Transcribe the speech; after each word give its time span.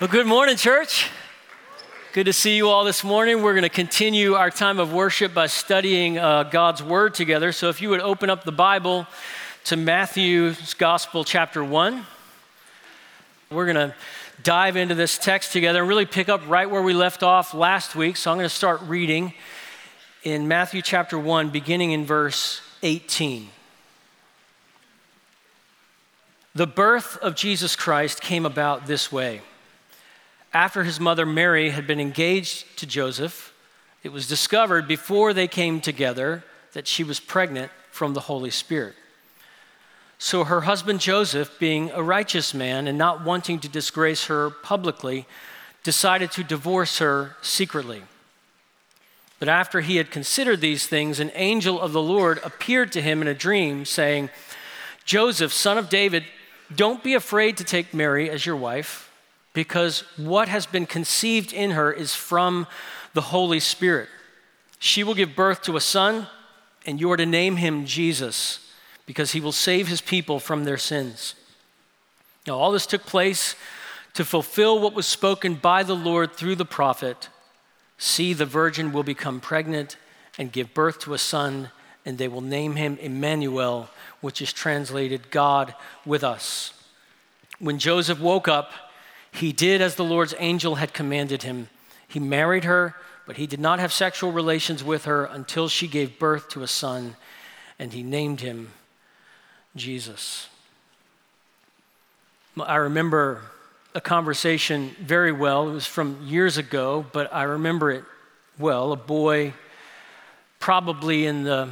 Well, 0.00 0.08
good 0.08 0.28
morning, 0.28 0.56
church. 0.56 1.10
Good 2.12 2.26
to 2.26 2.32
see 2.32 2.56
you 2.56 2.68
all 2.68 2.84
this 2.84 3.02
morning. 3.02 3.42
We're 3.42 3.54
going 3.54 3.64
to 3.64 3.68
continue 3.68 4.34
our 4.34 4.48
time 4.48 4.78
of 4.78 4.92
worship 4.92 5.34
by 5.34 5.48
studying 5.48 6.18
uh, 6.18 6.44
God's 6.44 6.84
Word 6.84 7.14
together. 7.14 7.50
So, 7.50 7.68
if 7.68 7.82
you 7.82 7.88
would 7.88 7.98
open 8.00 8.30
up 8.30 8.44
the 8.44 8.52
Bible 8.52 9.08
to 9.64 9.76
Matthew's 9.76 10.74
Gospel, 10.74 11.24
chapter 11.24 11.64
1, 11.64 12.06
we're 13.50 13.64
going 13.64 13.88
to 13.88 13.94
dive 14.40 14.76
into 14.76 14.94
this 14.94 15.18
text 15.18 15.52
together 15.52 15.80
and 15.80 15.88
really 15.88 16.06
pick 16.06 16.28
up 16.28 16.42
right 16.46 16.70
where 16.70 16.82
we 16.82 16.94
left 16.94 17.24
off 17.24 17.52
last 17.52 17.96
week. 17.96 18.16
So, 18.16 18.30
I'm 18.30 18.36
going 18.36 18.48
to 18.48 18.54
start 18.54 18.80
reading 18.82 19.34
in 20.22 20.46
Matthew 20.46 20.80
chapter 20.80 21.18
1, 21.18 21.48
beginning 21.48 21.90
in 21.90 22.06
verse 22.06 22.60
18. 22.84 23.48
The 26.54 26.68
birth 26.68 27.16
of 27.16 27.34
Jesus 27.34 27.74
Christ 27.74 28.20
came 28.20 28.46
about 28.46 28.86
this 28.86 29.10
way 29.10 29.40
after 30.52 30.84
his 30.84 30.98
mother 30.98 31.26
Mary 31.26 31.70
had 31.70 31.86
been 31.86 32.00
engaged 32.00 32.78
to 32.78 32.86
Joseph, 32.86 33.52
it 34.02 34.12
was 34.12 34.28
discovered 34.28 34.88
before 34.88 35.32
they 35.32 35.48
came 35.48 35.80
together 35.80 36.44
that 36.72 36.86
she 36.86 37.04
was 37.04 37.20
pregnant 37.20 37.70
from 37.90 38.14
the 38.14 38.20
Holy 38.20 38.50
Spirit. 38.50 38.94
So 40.18 40.44
her 40.44 40.62
husband 40.62 41.00
Joseph, 41.00 41.58
being 41.58 41.90
a 41.90 42.02
righteous 42.02 42.54
man 42.54 42.88
and 42.88 42.96
not 42.96 43.24
wanting 43.24 43.60
to 43.60 43.68
disgrace 43.68 44.26
her 44.26 44.50
publicly, 44.50 45.26
decided 45.82 46.32
to 46.32 46.44
divorce 46.44 46.98
her 46.98 47.36
secretly. 47.42 48.02
But 49.38 49.48
after 49.48 49.80
he 49.80 49.96
had 49.96 50.10
considered 50.10 50.60
these 50.60 50.86
things, 50.86 51.20
an 51.20 51.30
angel 51.34 51.80
of 51.80 51.92
the 51.92 52.02
Lord 52.02 52.40
appeared 52.42 52.90
to 52.92 53.02
him 53.02 53.22
in 53.22 53.28
a 53.28 53.34
dream, 53.34 53.84
saying, 53.84 54.30
Joseph, 55.04 55.52
son 55.52 55.78
of 55.78 55.88
David, 55.88 56.24
don't 56.74 57.04
be 57.04 57.14
afraid 57.14 57.56
to 57.58 57.64
take 57.64 57.94
Mary 57.94 58.28
as 58.28 58.44
your 58.44 58.56
wife 58.56 59.07
because 59.58 60.04
what 60.16 60.46
has 60.46 60.66
been 60.66 60.86
conceived 60.86 61.52
in 61.52 61.72
her 61.72 61.90
is 61.92 62.14
from 62.14 62.68
the 63.12 63.20
Holy 63.20 63.58
Spirit. 63.58 64.08
She 64.78 65.02
will 65.02 65.16
give 65.16 65.34
birth 65.34 65.62
to 65.62 65.76
a 65.76 65.80
son, 65.80 66.28
and 66.86 67.00
you 67.00 67.10
are 67.10 67.16
to 67.16 67.26
name 67.26 67.56
him 67.56 67.84
Jesus, 67.84 68.70
because 69.04 69.32
he 69.32 69.40
will 69.40 69.50
save 69.50 69.88
his 69.88 70.00
people 70.00 70.38
from 70.38 70.62
their 70.62 70.78
sins. 70.78 71.34
Now, 72.46 72.56
all 72.56 72.70
this 72.70 72.86
took 72.86 73.04
place 73.04 73.56
to 74.14 74.24
fulfill 74.24 74.78
what 74.78 74.94
was 74.94 75.08
spoken 75.08 75.56
by 75.56 75.82
the 75.82 75.96
Lord 75.96 76.34
through 76.34 76.54
the 76.54 76.64
prophet 76.64 77.28
See, 78.00 78.32
the 78.32 78.46
virgin 78.46 78.92
will 78.92 79.02
become 79.02 79.40
pregnant 79.40 79.96
and 80.38 80.52
give 80.52 80.72
birth 80.72 81.00
to 81.00 81.14
a 81.14 81.18
son, 81.18 81.70
and 82.06 82.16
they 82.16 82.28
will 82.28 82.40
name 82.40 82.76
him 82.76 82.96
Emmanuel, 83.00 83.90
which 84.20 84.40
is 84.40 84.52
translated 84.52 85.32
God 85.32 85.74
with 86.06 86.22
us. 86.22 86.72
When 87.58 87.80
Joseph 87.80 88.20
woke 88.20 88.46
up, 88.46 88.70
he 89.32 89.52
did 89.52 89.80
as 89.80 89.94
the 89.94 90.04
Lord's 90.04 90.34
angel 90.38 90.76
had 90.76 90.92
commanded 90.92 91.42
him. 91.42 91.68
He 92.06 92.18
married 92.18 92.64
her, 92.64 92.94
but 93.26 93.36
he 93.36 93.46
did 93.46 93.60
not 93.60 93.78
have 93.78 93.92
sexual 93.92 94.32
relations 94.32 94.82
with 94.82 95.04
her 95.04 95.26
until 95.26 95.68
she 95.68 95.86
gave 95.86 96.18
birth 96.18 96.48
to 96.50 96.62
a 96.62 96.66
son, 96.66 97.16
and 97.78 97.92
he 97.92 98.02
named 98.02 98.40
him 98.40 98.72
Jesus. 99.76 100.48
I 102.58 102.76
remember 102.76 103.42
a 103.94 104.00
conversation 104.00 104.96
very 105.00 105.32
well. 105.32 105.68
It 105.68 105.72
was 105.72 105.86
from 105.86 106.26
years 106.26 106.56
ago, 106.56 107.04
but 107.12 107.32
I 107.32 107.44
remember 107.44 107.90
it 107.90 108.04
well. 108.58 108.92
A 108.92 108.96
boy, 108.96 109.52
probably 110.58 111.26
in 111.26 111.44
the 111.44 111.68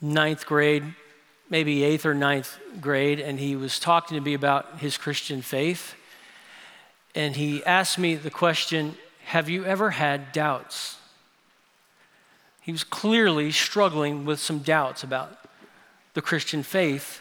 ninth 0.00 0.46
grade, 0.46 0.84
maybe 1.50 1.82
eighth 1.84 2.06
or 2.06 2.14
ninth 2.14 2.58
grade, 2.80 3.20
and 3.20 3.38
he 3.38 3.56
was 3.56 3.78
talking 3.78 4.16
to 4.16 4.22
me 4.22 4.34
about 4.34 4.78
his 4.78 4.96
Christian 4.96 5.42
faith 5.42 5.94
and 7.14 7.36
he 7.36 7.64
asked 7.64 7.98
me 7.98 8.14
the 8.14 8.30
question 8.30 8.96
Have 9.26 9.48
you 9.48 9.64
ever 9.64 9.90
had 9.90 10.32
doubts? 10.32 10.98
He 12.60 12.72
was 12.72 12.84
clearly 12.84 13.50
struggling 13.50 14.24
with 14.24 14.40
some 14.40 14.60
doubts 14.60 15.02
about 15.02 15.38
the 16.14 16.22
Christian 16.22 16.62
faith. 16.62 17.20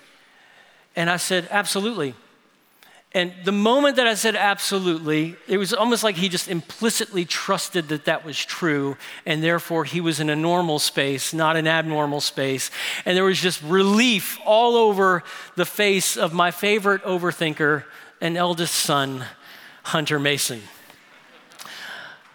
And 0.95 1.09
I 1.09 1.17
said, 1.17 1.47
Absolutely. 1.51 2.16
And 3.16 3.31
the 3.44 3.51
moment 3.51 3.97
that 3.97 4.07
I 4.07 4.16
said 4.16 4.35
absolutely, 4.35 5.35
it 5.47 5.59
was 5.59 5.72
almost 5.72 6.03
like 6.03 6.16
he 6.16 6.29
just 6.29 6.47
implicitly 6.47 7.25
trusted 7.25 7.90
that 7.90 8.06
that 8.06 8.25
was 8.25 8.44
true, 8.44 8.97
and 9.23 9.44
therefore 9.44 9.85
he 9.85 10.01
was 10.01 10.19
in 10.19 10.31
a 10.31 10.35
normal 10.35 10.79
space, 10.79 11.31
not 11.31 11.56
an 11.56 11.67
abnormal 11.67 12.22
space. 12.22 12.72
And 13.06 13.16
there 13.16 13.23
was 13.23 13.40
just 13.40 13.62
relief 13.62 14.40
all 14.46 14.75
over 14.75 15.23
the 15.56 15.66
face 15.66 16.17
of 16.17 16.34
my 16.34 16.50
favorite 16.50 17.03
overthinker 17.03 17.84
and 18.19 18.35
eldest 18.35 18.73
son, 18.73 19.25
Hunter 19.83 20.17
Mason, 20.17 20.61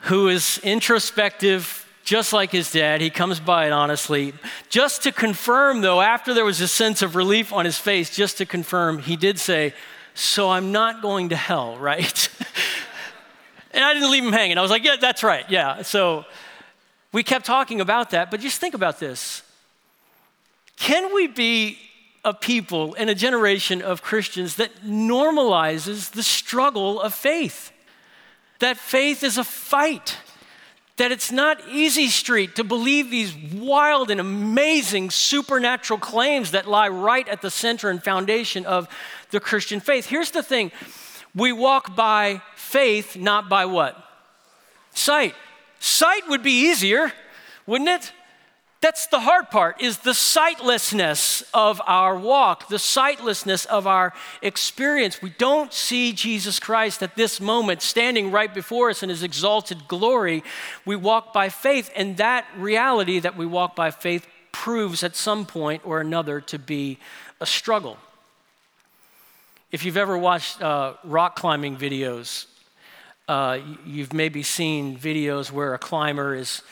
who 0.03 0.29
is 0.29 0.59
introspective, 0.63 1.87
just 2.05 2.33
like 2.33 2.51
his 2.51 2.71
dad. 2.71 3.01
He 3.01 3.11
comes 3.11 3.41
by 3.41 3.67
it 3.67 3.73
honestly. 3.73 4.33
Just 4.69 5.03
to 5.03 5.13
confirm, 5.13 5.81
though, 5.81 6.01
after 6.01 6.33
there 6.33 6.45
was 6.45 6.61
a 6.61 6.69
sense 6.69 7.03
of 7.03 7.17
relief 7.17 7.53
on 7.53 7.65
his 7.65 7.79
face, 7.79 8.15
just 8.15 8.39
to 8.39 8.47
confirm, 8.47 8.99
he 8.99 9.17
did 9.17 9.39
say, 9.39 9.75
So 10.15 10.51
I'm 10.51 10.73
not 10.73 11.03
going 11.03 11.31
to 11.31 11.37
hell, 11.37 11.77
right? 11.81 12.29
and 13.73 13.85
I 13.85 13.93
didn't 13.95 14.11
leave 14.11 14.25
him 14.25 14.33
hanging. 14.33 14.59
I 14.59 14.63
was 14.63 14.71
like, 14.71 14.85
Yeah, 14.85 14.97
that's 15.01 15.23
right. 15.23 15.45
Yeah. 15.51 15.83
So 15.83 16.25
we 17.13 17.23
kept 17.23 17.47
talking 17.47 17.81
about 17.81 18.11
that, 18.11 18.31
but 18.31 18.41
just 18.41 18.61
think 18.61 18.75
about 18.75 19.01
this. 19.01 19.43
Can 20.77 21.15
we 21.15 21.27
be 21.27 21.79
a 22.25 22.35
people 22.35 22.95
and 22.99 23.09
a 23.09 23.15
generation 23.15 23.81
of 23.83 24.03
Christians 24.03 24.57
that 24.57 24.85
normalizes 24.85 26.11
the 26.11 26.23
struggle 26.23 27.01
of 27.01 27.15
faith. 27.15 27.73
That 28.59 28.77
faith 28.77 29.23
is 29.23 29.39
a 29.39 29.45
fight. 29.45 30.17
That 30.97 31.13
it's 31.13 31.31
not 31.31 31.61
easy 31.69 32.09
street 32.09 32.57
to 32.57 32.65
believe 32.65 33.11
these 33.11 33.35
wild 33.55 34.11
and 34.11 34.21
amazing 34.21 35.11
supernatural 35.11 36.01
claims 36.01 36.51
that 36.51 36.67
lie 36.67 36.89
right 36.89 37.29
at 37.29 37.41
the 37.41 37.51
center 37.51 37.89
and 37.89 38.03
foundation 38.03 38.67
of 38.67 38.89
the 39.31 39.39
Christian 39.39 39.79
faith. 39.79 40.07
Here's 40.07 40.33
the 40.33 40.43
thing 40.43 40.73
we 41.35 41.53
walk 41.53 41.95
by 41.95 42.43
faith, 42.57 43.17
not 43.17 43.49
by 43.49 43.67
what? 43.67 43.97
Sight. 44.93 45.35
Sight 45.79 46.29
would 46.29 46.43
be 46.43 46.69
easier, 46.69 47.13
wouldn't 47.67 47.89
it? 47.89 48.13
That's 48.81 49.09
the 49.09 49.19
hard 49.19 49.51
part 49.51 49.81
is 49.83 49.99
the 49.99 50.15
sightlessness 50.15 51.43
of 51.53 51.83
our 51.85 52.17
walk, 52.17 52.69
the 52.69 52.79
sightlessness 52.79 53.65
of 53.65 53.89
our 53.89 54.13
experience. 54.41 55.21
We 55.21 55.31
don't 55.31 55.73
see 55.73 56.13
Jesus 56.13 56.61
Christ 56.61 57.03
at 57.03 57.17
this 57.17 57.41
moment 57.41 57.83
standing 57.83 58.31
right 58.31 58.53
before 58.53 58.91
us 58.91 59.03
in 59.03 59.09
his 59.09 59.25
exalted 59.25 59.89
glory. 59.89 60.45
We 60.85 60.95
walk 60.95 61.33
by 61.33 61.49
faith, 61.49 61.91
and 61.97 62.19
that 62.19 62.47
reality 62.57 63.19
that 63.19 63.37
we 63.37 63.47
walk 63.47 63.75
by 63.75 63.91
faith 63.91 64.29
proves 64.53 65.03
at 65.03 65.17
some 65.17 65.45
point 65.45 65.83
or 65.85 66.01
another 66.01 66.41
to 66.43 66.59
be 66.59 66.99
a 67.41 67.47
struggle. 67.47 67.97
If 69.73 69.85
you've 69.85 69.97
ever 69.97 70.17
watched 70.17 70.63
uh, 70.63 70.95
rock 71.03 71.35
climbing 71.35 71.77
videos, 71.77 72.47
uh, 73.27 73.59
you've 73.85 74.13
maybe 74.13 74.45
seen 74.45 74.97
videos 74.97 75.51
where 75.51 75.75
a 75.75 75.79
climber 75.79 76.35
is 76.35 76.63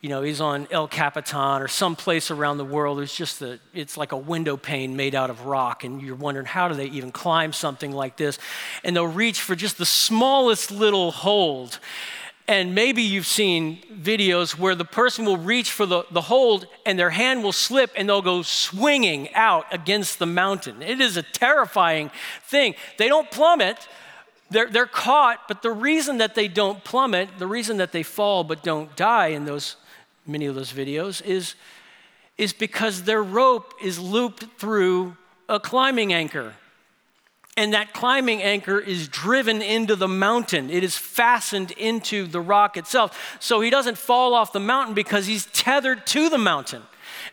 you 0.00 0.08
know, 0.08 0.22
he's 0.22 0.40
on 0.40 0.66
El 0.70 0.88
Capitan 0.88 1.60
or 1.60 1.68
some 1.68 1.94
place 1.94 2.30
around 2.30 2.56
the 2.56 2.64
world. 2.64 3.00
It's 3.00 3.14
just 3.14 3.42
a, 3.42 3.60
it's 3.74 3.98
like 3.98 4.12
a 4.12 4.16
window 4.16 4.56
pane 4.56 4.96
made 4.96 5.14
out 5.14 5.28
of 5.28 5.44
rock, 5.44 5.84
and 5.84 6.00
you're 6.00 6.16
wondering 6.16 6.46
how 6.46 6.68
do 6.68 6.74
they 6.74 6.86
even 6.86 7.12
climb 7.12 7.52
something 7.52 7.92
like 7.92 8.16
this? 8.16 8.38
And 8.82 8.96
they'll 8.96 9.06
reach 9.06 9.40
for 9.40 9.54
just 9.54 9.76
the 9.76 9.84
smallest 9.84 10.70
little 10.70 11.10
hold. 11.10 11.78
And 12.48 12.74
maybe 12.74 13.02
you've 13.02 13.26
seen 13.26 13.82
videos 13.92 14.58
where 14.58 14.74
the 14.74 14.86
person 14.86 15.24
will 15.24 15.36
reach 15.36 15.70
for 15.70 15.86
the, 15.86 16.04
the 16.10 16.22
hold 16.22 16.66
and 16.84 16.98
their 16.98 17.10
hand 17.10 17.44
will 17.44 17.52
slip 17.52 17.92
and 17.94 18.08
they'll 18.08 18.22
go 18.22 18.42
swinging 18.42 19.32
out 19.34 19.66
against 19.70 20.18
the 20.18 20.26
mountain. 20.26 20.82
It 20.82 21.00
is 21.00 21.16
a 21.16 21.22
terrifying 21.22 22.10
thing. 22.42 22.74
They 22.98 23.06
don't 23.06 23.30
plummet, 23.30 23.86
they're, 24.50 24.68
they're 24.68 24.86
caught, 24.86 25.46
but 25.48 25.62
the 25.62 25.70
reason 25.70 26.18
that 26.18 26.34
they 26.34 26.48
don't 26.48 26.82
plummet, 26.82 27.28
the 27.38 27.46
reason 27.46 27.76
that 27.78 27.92
they 27.92 28.02
fall 28.02 28.44
but 28.44 28.62
don't 28.62 28.94
die 28.96 29.28
in 29.28 29.44
those 29.44 29.76
many 30.26 30.46
of 30.46 30.54
those 30.54 30.72
videos, 30.72 31.24
is, 31.24 31.54
is 32.36 32.52
because 32.52 33.04
their 33.04 33.22
rope 33.22 33.74
is 33.82 33.98
looped 33.98 34.46
through 34.58 35.16
a 35.48 35.60
climbing 35.60 36.12
anchor. 36.12 36.54
And 37.56 37.74
that 37.74 37.92
climbing 37.92 38.42
anchor 38.42 38.78
is 38.78 39.08
driven 39.08 39.60
into 39.60 39.96
the 39.96 40.08
mountain. 40.08 40.70
It 40.70 40.82
is 40.82 40.96
fastened 40.96 41.72
into 41.72 42.26
the 42.26 42.40
rock 42.40 42.76
itself. 42.76 43.36
So 43.40 43.60
he 43.60 43.70
doesn't 43.70 43.98
fall 43.98 44.34
off 44.34 44.52
the 44.52 44.60
mountain 44.60 44.94
because 44.94 45.26
he's 45.26 45.46
tethered 45.46 46.06
to 46.08 46.28
the 46.28 46.38
mountain. 46.38 46.82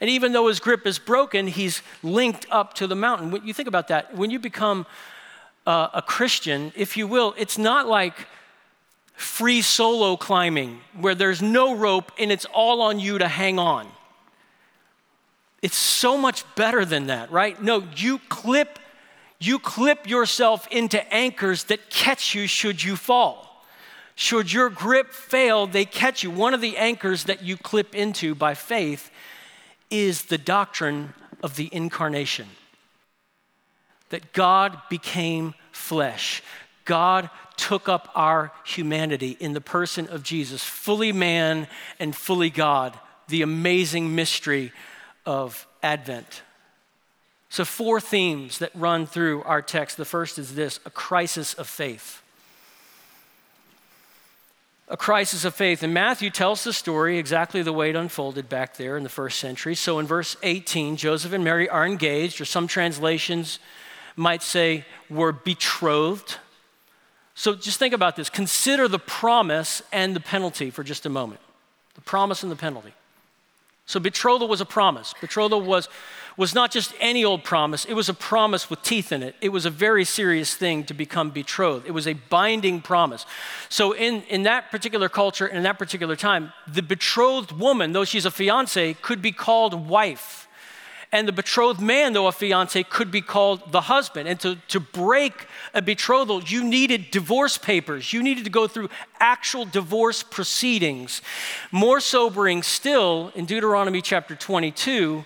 And 0.01 0.09
even 0.09 0.33
though 0.33 0.47
his 0.47 0.59
grip 0.59 0.85
is 0.85 0.99
broken, 0.99 1.47
he's 1.47 1.81
linked 2.03 2.45
up 2.51 2.73
to 2.75 2.87
the 2.87 2.95
mountain. 2.95 3.31
When 3.31 3.45
you 3.45 3.53
think 3.53 3.67
about 3.67 3.87
that, 3.87 4.15
when 4.15 4.29
you 4.29 4.39
become 4.39 4.85
uh, 5.67 5.89
a 5.93 6.01
Christian, 6.01 6.71
if 6.75 6.95
you 6.95 7.05
will, 7.05 7.35
it's 7.37 7.57
not 7.57 7.87
like 7.87 8.25
free 9.13 9.61
solo 9.61 10.15
climbing 10.15 10.79
where 10.97 11.13
there's 11.13 11.41
no 11.41 11.75
rope 11.75 12.11
and 12.17 12.31
it's 12.31 12.45
all 12.45 12.81
on 12.81 12.99
you 12.99 13.17
to 13.17 13.27
hang 13.27 13.59
on. 13.59 13.85
It's 15.61 15.75
so 15.75 16.17
much 16.17 16.43
better 16.55 16.85
than 16.85 17.07
that, 17.07 17.31
right? 17.31 17.61
No, 17.61 17.83
you 17.95 18.19
clip 18.29 18.79
you 19.39 19.59
clip 19.59 20.09
yourself 20.09 20.67
into 20.71 21.13
anchors 21.13 21.65
that 21.65 21.91
catch 21.91 22.33
you 22.33 22.47
should 22.47 22.83
you 22.83 22.95
fall. 22.95 23.63
Should 24.15 24.51
your 24.51 24.71
grip 24.71 25.11
fail, 25.11 25.67
they 25.67 25.85
catch 25.85 26.23
you. 26.23 26.31
One 26.31 26.55
of 26.55 26.61
the 26.61 26.75
anchors 26.77 27.25
that 27.25 27.43
you 27.43 27.55
clip 27.55 27.93
into 27.93 28.33
by 28.33 28.55
faith 28.55 29.11
is 29.91 30.23
the 30.23 30.39
doctrine 30.39 31.13
of 31.43 31.55
the 31.55 31.69
incarnation 31.71 32.47
that 34.09 34.33
God 34.33 34.81
became 34.89 35.53
flesh. 35.71 36.41
God 36.85 37.29
took 37.57 37.89
up 37.89 38.09
our 38.15 38.51
humanity 38.63 39.35
in 39.39 39.53
the 39.53 39.61
person 39.61 40.07
of 40.07 40.23
Jesus, 40.23 40.63
fully 40.63 41.11
man 41.11 41.67
and 41.99 42.15
fully 42.15 42.49
God, 42.49 42.97
the 43.27 43.41
amazing 43.41 44.15
mystery 44.15 44.71
of 45.25 45.67
Advent. 45.83 46.43
So, 47.49 47.65
four 47.65 47.99
themes 47.99 48.59
that 48.59 48.71
run 48.75 49.05
through 49.05 49.43
our 49.43 49.61
text. 49.61 49.97
The 49.97 50.05
first 50.05 50.37
is 50.37 50.55
this 50.55 50.79
a 50.85 50.89
crisis 50.89 51.53
of 51.53 51.67
faith. 51.67 52.21
A 54.89 54.97
crisis 54.97 55.43
of 55.43 55.53
faith. 55.53 55.83
And 55.83 55.93
Matthew 55.93 56.29
tells 56.29 56.63
the 56.63 56.71
story 56.71 57.17
exactly 57.17 57.61
the 57.61 57.73
way 57.73 57.89
it 57.89 57.95
unfolded 57.95 58.47
back 58.47 58.77
there 58.77 58.95
in 58.95 59.03
the 59.03 59.09
first 59.09 59.39
century. 59.39 59.75
So, 59.75 59.99
in 59.99 60.07
verse 60.07 60.35
18, 60.43 60.97
Joseph 60.97 61.33
and 61.33 61.43
Mary 61.43 61.67
are 61.69 61.85
engaged, 61.85 62.39
or 62.39 62.45
some 62.45 62.67
translations 62.67 63.59
might 64.17 64.43
say 64.43 64.83
were 65.09 65.31
betrothed. 65.31 66.37
So 67.35 67.55
just 67.55 67.79
think 67.79 67.93
about 67.93 68.15
this. 68.15 68.29
Consider 68.29 68.87
the 68.87 68.99
promise 68.99 69.81
and 69.93 70.15
the 70.15 70.19
penalty 70.19 70.71
for 70.71 70.83
just 70.83 71.05
a 71.05 71.09
moment. 71.09 71.39
The 71.95 72.01
promise 72.01 72.43
and 72.43 72.51
the 72.51 72.55
penalty. 72.55 72.93
So 73.85 74.01
betrothal 74.01 74.49
was 74.49 74.59
a 74.59 74.65
promise. 74.65 75.13
Betrothal 75.21 75.61
was, 75.61 75.87
was 76.35 76.53
not 76.53 76.71
just 76.71 76.93
any 76.99 77.23
old 77.23 77.43
promise, 77.43 77.85
it 77.85 77.93
was 77.93 78.09
a 78.09 78.13
promise 78.13 78.69
with 78.69 78.81
teeth 78.81 79.13
in 79.13 79.23
it. 79.23 79.35
It 79.39 79.49
was 79.49 79.65
a 79.65 79.69
very 79.69 80.03
serious 80.03 80.53
thing 80.55 80.83
to 80.85 80.93
become 80.93 81.29
betrothed. 81.29 81.87
It 81.87 81.91
was 81.91 82.05
a 82.05 82.13
binding 82.13 82.81
promise. 82.81 83.25
So 83.69 83.93
in, 83.93 84.23
in 84.23 84.43
that 84.43 84.71
particular 84.71 85.07
culture 85.07 85.47
in 85.47 85.63
that 85.63 85.79
particular 85.79 86.17
time, 86.17 86.51
the 86.67 86.83
betrothed 86.83 87.53
woman, 87.53 87.93
though 87.93 88.03
she's 88.03 88.25
a 88.25 88.31
fiance, 88.31 88.95
could 88.95 89.21
be 89.21 89.31
called 89.31 89.87
wife. 89.87 90.46
And 91.11 91.27
the 91.27 91.31
betrothed 91.31 91.79
man, 91.79 92.13
though 92.13 92.27
a 92.27 92.33
fiance, 92.33 92.83
could 92.83 93.11
be 93.11 93.21
called 93.21 93.71
the 93.71 93.81
husband. 93.81 94.27
And 94.27 94.39
to, 94.41 94.57
to 94.67 94.79
break 94.79 95.47
a 95.73 95.81
betrothal, 95.81 96.43
you 96.43 96.63
needed 96.63 97.11
divorce 97.11 97.57
papers. 97.57 98.11
You 98.11 98.21
needed 98.21 98.43
to 98.43 98.49
go 98.49 98.67
through 98.67 98.89
actual 99.19 99.63
divorce 99.63 100.21
proceedings. 100.21 101.21
More 101.71 102.01
sobering 102.01 102.61
still, 102.61 103.31
in 103.35 103.45
Deuteronomy 103.45 104.01
chapter 104.01 104.35
22, 104.35 105.23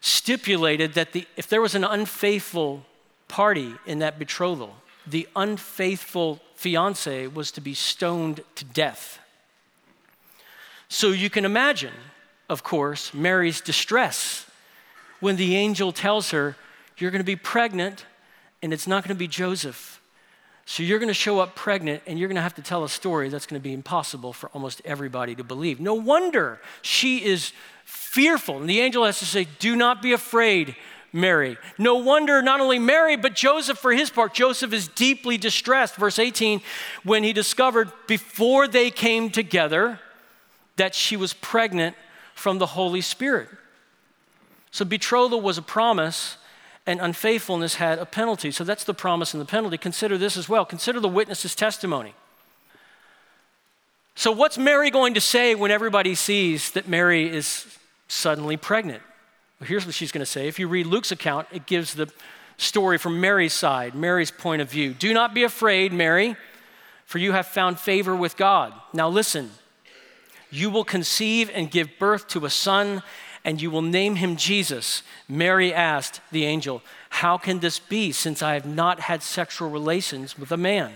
stipulated 0.00 0.92
that 0.92 1.12
the, 1.12 1.26
if 1.36 1.48
there 1.48 1.62
was 1.62 1.74
an 1.74 1.84
unfaithful 1.84 2.84
party 3.26 3.74
in 3.86 4.00
that 4.00 4.18
betrothal, 4.18 4.76
the 5.06 5.26
unfaithful 5.34 6.40
fiance 6.54 7.26
was 7.28 7.50
to 7.52 7.62
be 7.62 7.72
stoned 7.72 8.42
to 8.56 8.64
death. 8.66 9.18
So 10.88 11.08
you 11.08 11.30
can 11.30 11.46
imagine, 11.46 11.94
of 12.50 12.62
course, 12.62 13.14
Mary's 13.14 13.62
distress 13.62 14.46
when 15.20 15.36
the 15.36 15.56
angel 15.56 15.92
tells 15.92 16.30
her, 16.30 16.56
You're 16.98 17.10
going 17.10 17.20
to 17.20 17.24
be 17.24 17.36
pregnant, 17.36 18.04
and 18.62 18.72
it's 18.72 18.86
not 18.86 19.04
going 19.04 19.14
to 19.14 19.18
be 19.18 19.28
Joseph. 19.28 20.00
So 20.66 20.82
you're 20.82 20.98
going 20.98 21.08
to 21.08 21.14
show 21.14 21.40
up 21.40 21.54
pregnant, 21.54 22.02
and 22.06 22.18
you're 22.18 22.28
going 22.28 22.36
to 22.36 22.42
have 22.42 22.54
to 22.54 22.62
tell 22.62 22.84
a 22.84 22.88
story 22.88 23.28
that's 23.28 23.46
going 23.46 23.60
to 23.60 23.62
be 23.62 23.74
impossible 23.74 24.32
for 24.32 24.48
almost 24.50 24.80
everybody 24.84 25.34
to 25.34 25.44
believe. 25.44 25.78
No 25.78 25.94
wonder 25.94 26.58
she 26.80 27.22
is 27.24 27.52
fearful. 27.84 28.58
And 28.58 28.68
the 28.68 28.80
angel 28.80 29.04
has 29.04 29.18
to 29.18 29.26
say, 29.26 29.46
Do 29.58 29.76
not 29.76 30.00
be 30.00 30.12
afraid. 30.12 30.76
Mary. 31.14 31.56
No 31.78 31.94
wonder 31.94 32.42
not 32.42 32.60
only 32.60 32.80
Mary, 32.80 33.14
but 33.14 33.36
Joseph, 33.36 33.78
for 33.78 33.92
his 33.92 34.10
part, 34.10 34.34
Joseph 34.34 34.72
is 34.72 34.88
deeply 34.88 35.38
distressed. 35.38 35.94
Verse 35.94 36.18
18, 36.18 36.60
when 37.04 37.22
he 37.22 37.32
discovered 37.32 37.92
before 38.08 38.66
they 38.66 38.90
came 38.90 39.30
together 39.30 40.00
that 40.74 40.92
she 40.92 41.16
was 41.16 41.32
pregnant 41.32 41.94
from 42.34 42.58
the 42.58 42.66
Holy 42.66 43.00
Spirit. 43.00 43.48
So 44.74 44.84
betrothal 44.84 45.40
was 45.40 45.56
a 45.56 45.62
promise, 45.62 46.36
and 46.84 47.00
unfaithfulness 47.00 47.76
had 47.76 48.00
a 48.00 48.04
penalty. 48.04 48.50
So 48.50 48.64
that's 48.64 48.82
the 48.82 48.92
promise 48.92 49.32
and 49.32 49.40
the 49.40 49.44
penalty. 49.44 49.78
Consider 49.78 50.18
this 50.18 50.36
as 50.36 50.48
well. 50.48 50.64
Consider 50.64 50.98
the 50.98 51.08
witness's 51.08 51.54
testimony. 51.54 52.12
So, 54.16 54.32
what's 54.32 54.58
Mary 54.58 54.90
going 54.90 55.14
to 55.14 55.20
say 55.20 55.54
when 55.54 55.70
everybody 55.70 56.16
sees 56.16 56.72
that 56.72 56.88
Mary 56.88 57.30
is 57.32 57.78
suddenly 58.08 58.56
pregnant? 58.56 59.00
Well, 59.60 59.68
here's 59.68 59.86
what 59.86 59.94
she's 59.94 60.10
going 60.10 60.22
to 60.24 60.26
say. 60.26 60.48
If 60.48 60.58
you 60.58 60.66
read 60.66 60.86
Luke's 60.86 61.12
account, 61.12 61.46
it 61.52 61.66
gives 61.66 61.94
the 61.94 62.12
story 62.56 62.98
from 62.98 63.20
Mary's 63.20 63.52
side, 63.52 63.94
Mary's 63.94 64.32
point 64.32 64.60
of 64.60 64.68
view. 64.68 64.92
Do 64.92 65.14
not 65.14 65.34
be 65.34 65.44
afraid, 65.44 65.92
Mary, 65.92 66.34
for 67.06 67.18
you 67.18 67.30
have 67.30 67.46
found 67.46 67.78
favor 67.78 68.16
with 68.16 68.36
God. 68.36 68.72
Now, 68.92 69.08
listen. 69.08 69.52
You 70.50 70.70
will 70.70 70.84
conceive 70.84 71.50
and 71.52 71.70
give 71.70 71.88
birth 71.98 72.28
to 72.28 72.44
a 72.44 72.50
son 72.50 73.02
and 73.44 73.60
you 73.60 73.70
will 73.70 73.82
name 73.82 74.16
him 74.16 74.36
Jesus. 74.36 75.02
Mary 75.28 75.72
asked 75.72 76.20
the 76.32 76.44
angel, 76.44 76.82
How 77.10 77.36
can 77.36 77.60
this 77.60 77.78
be 77.78 78.10
since 78.10 78.42
I 78.42 78.54
have 78.54 78.66
not 78.66 79.00
had 79.00 79.22
sexual 79.22 79.70
relations 79.70 80.38
with 80.38 80.50
a 80.50 80.56
man? 80.56 80.92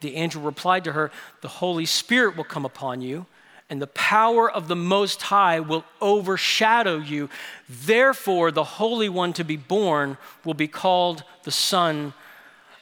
The 0.00 0.16
angel 0.16 0.42
replied 0.42 0.84
to 0.84 0.92
her, 0.92 1.10
The 1.42 1.48
Holy 1.48 1.86
Spirit 1.86 2.36
will 2.36 2.44
come 2.44 2.64
upon 2.64 3.02
you, 3.02 3.26
and 3.68 3.80
the 3.80 3.86
power 3.86 4.50
of 4.50 4.68
the 4.68 4.76
Most 4.76 5.22
High 5.22 5.60
will 5.60 5.84
overshadow 6.00 6.98
you. 6.98 7.28
Therefore, 7.68 8.50
the 8.50 8.64
Holy 8.64 9.08
One 9.08 9.32
to 9.34 9.44
be 9.44 9.56
born 9.56 10.16
will 10.44 10.54
be 10.54 10.68
called 10.68 11.24
the 11.44 11.52
Son 11.52 12.14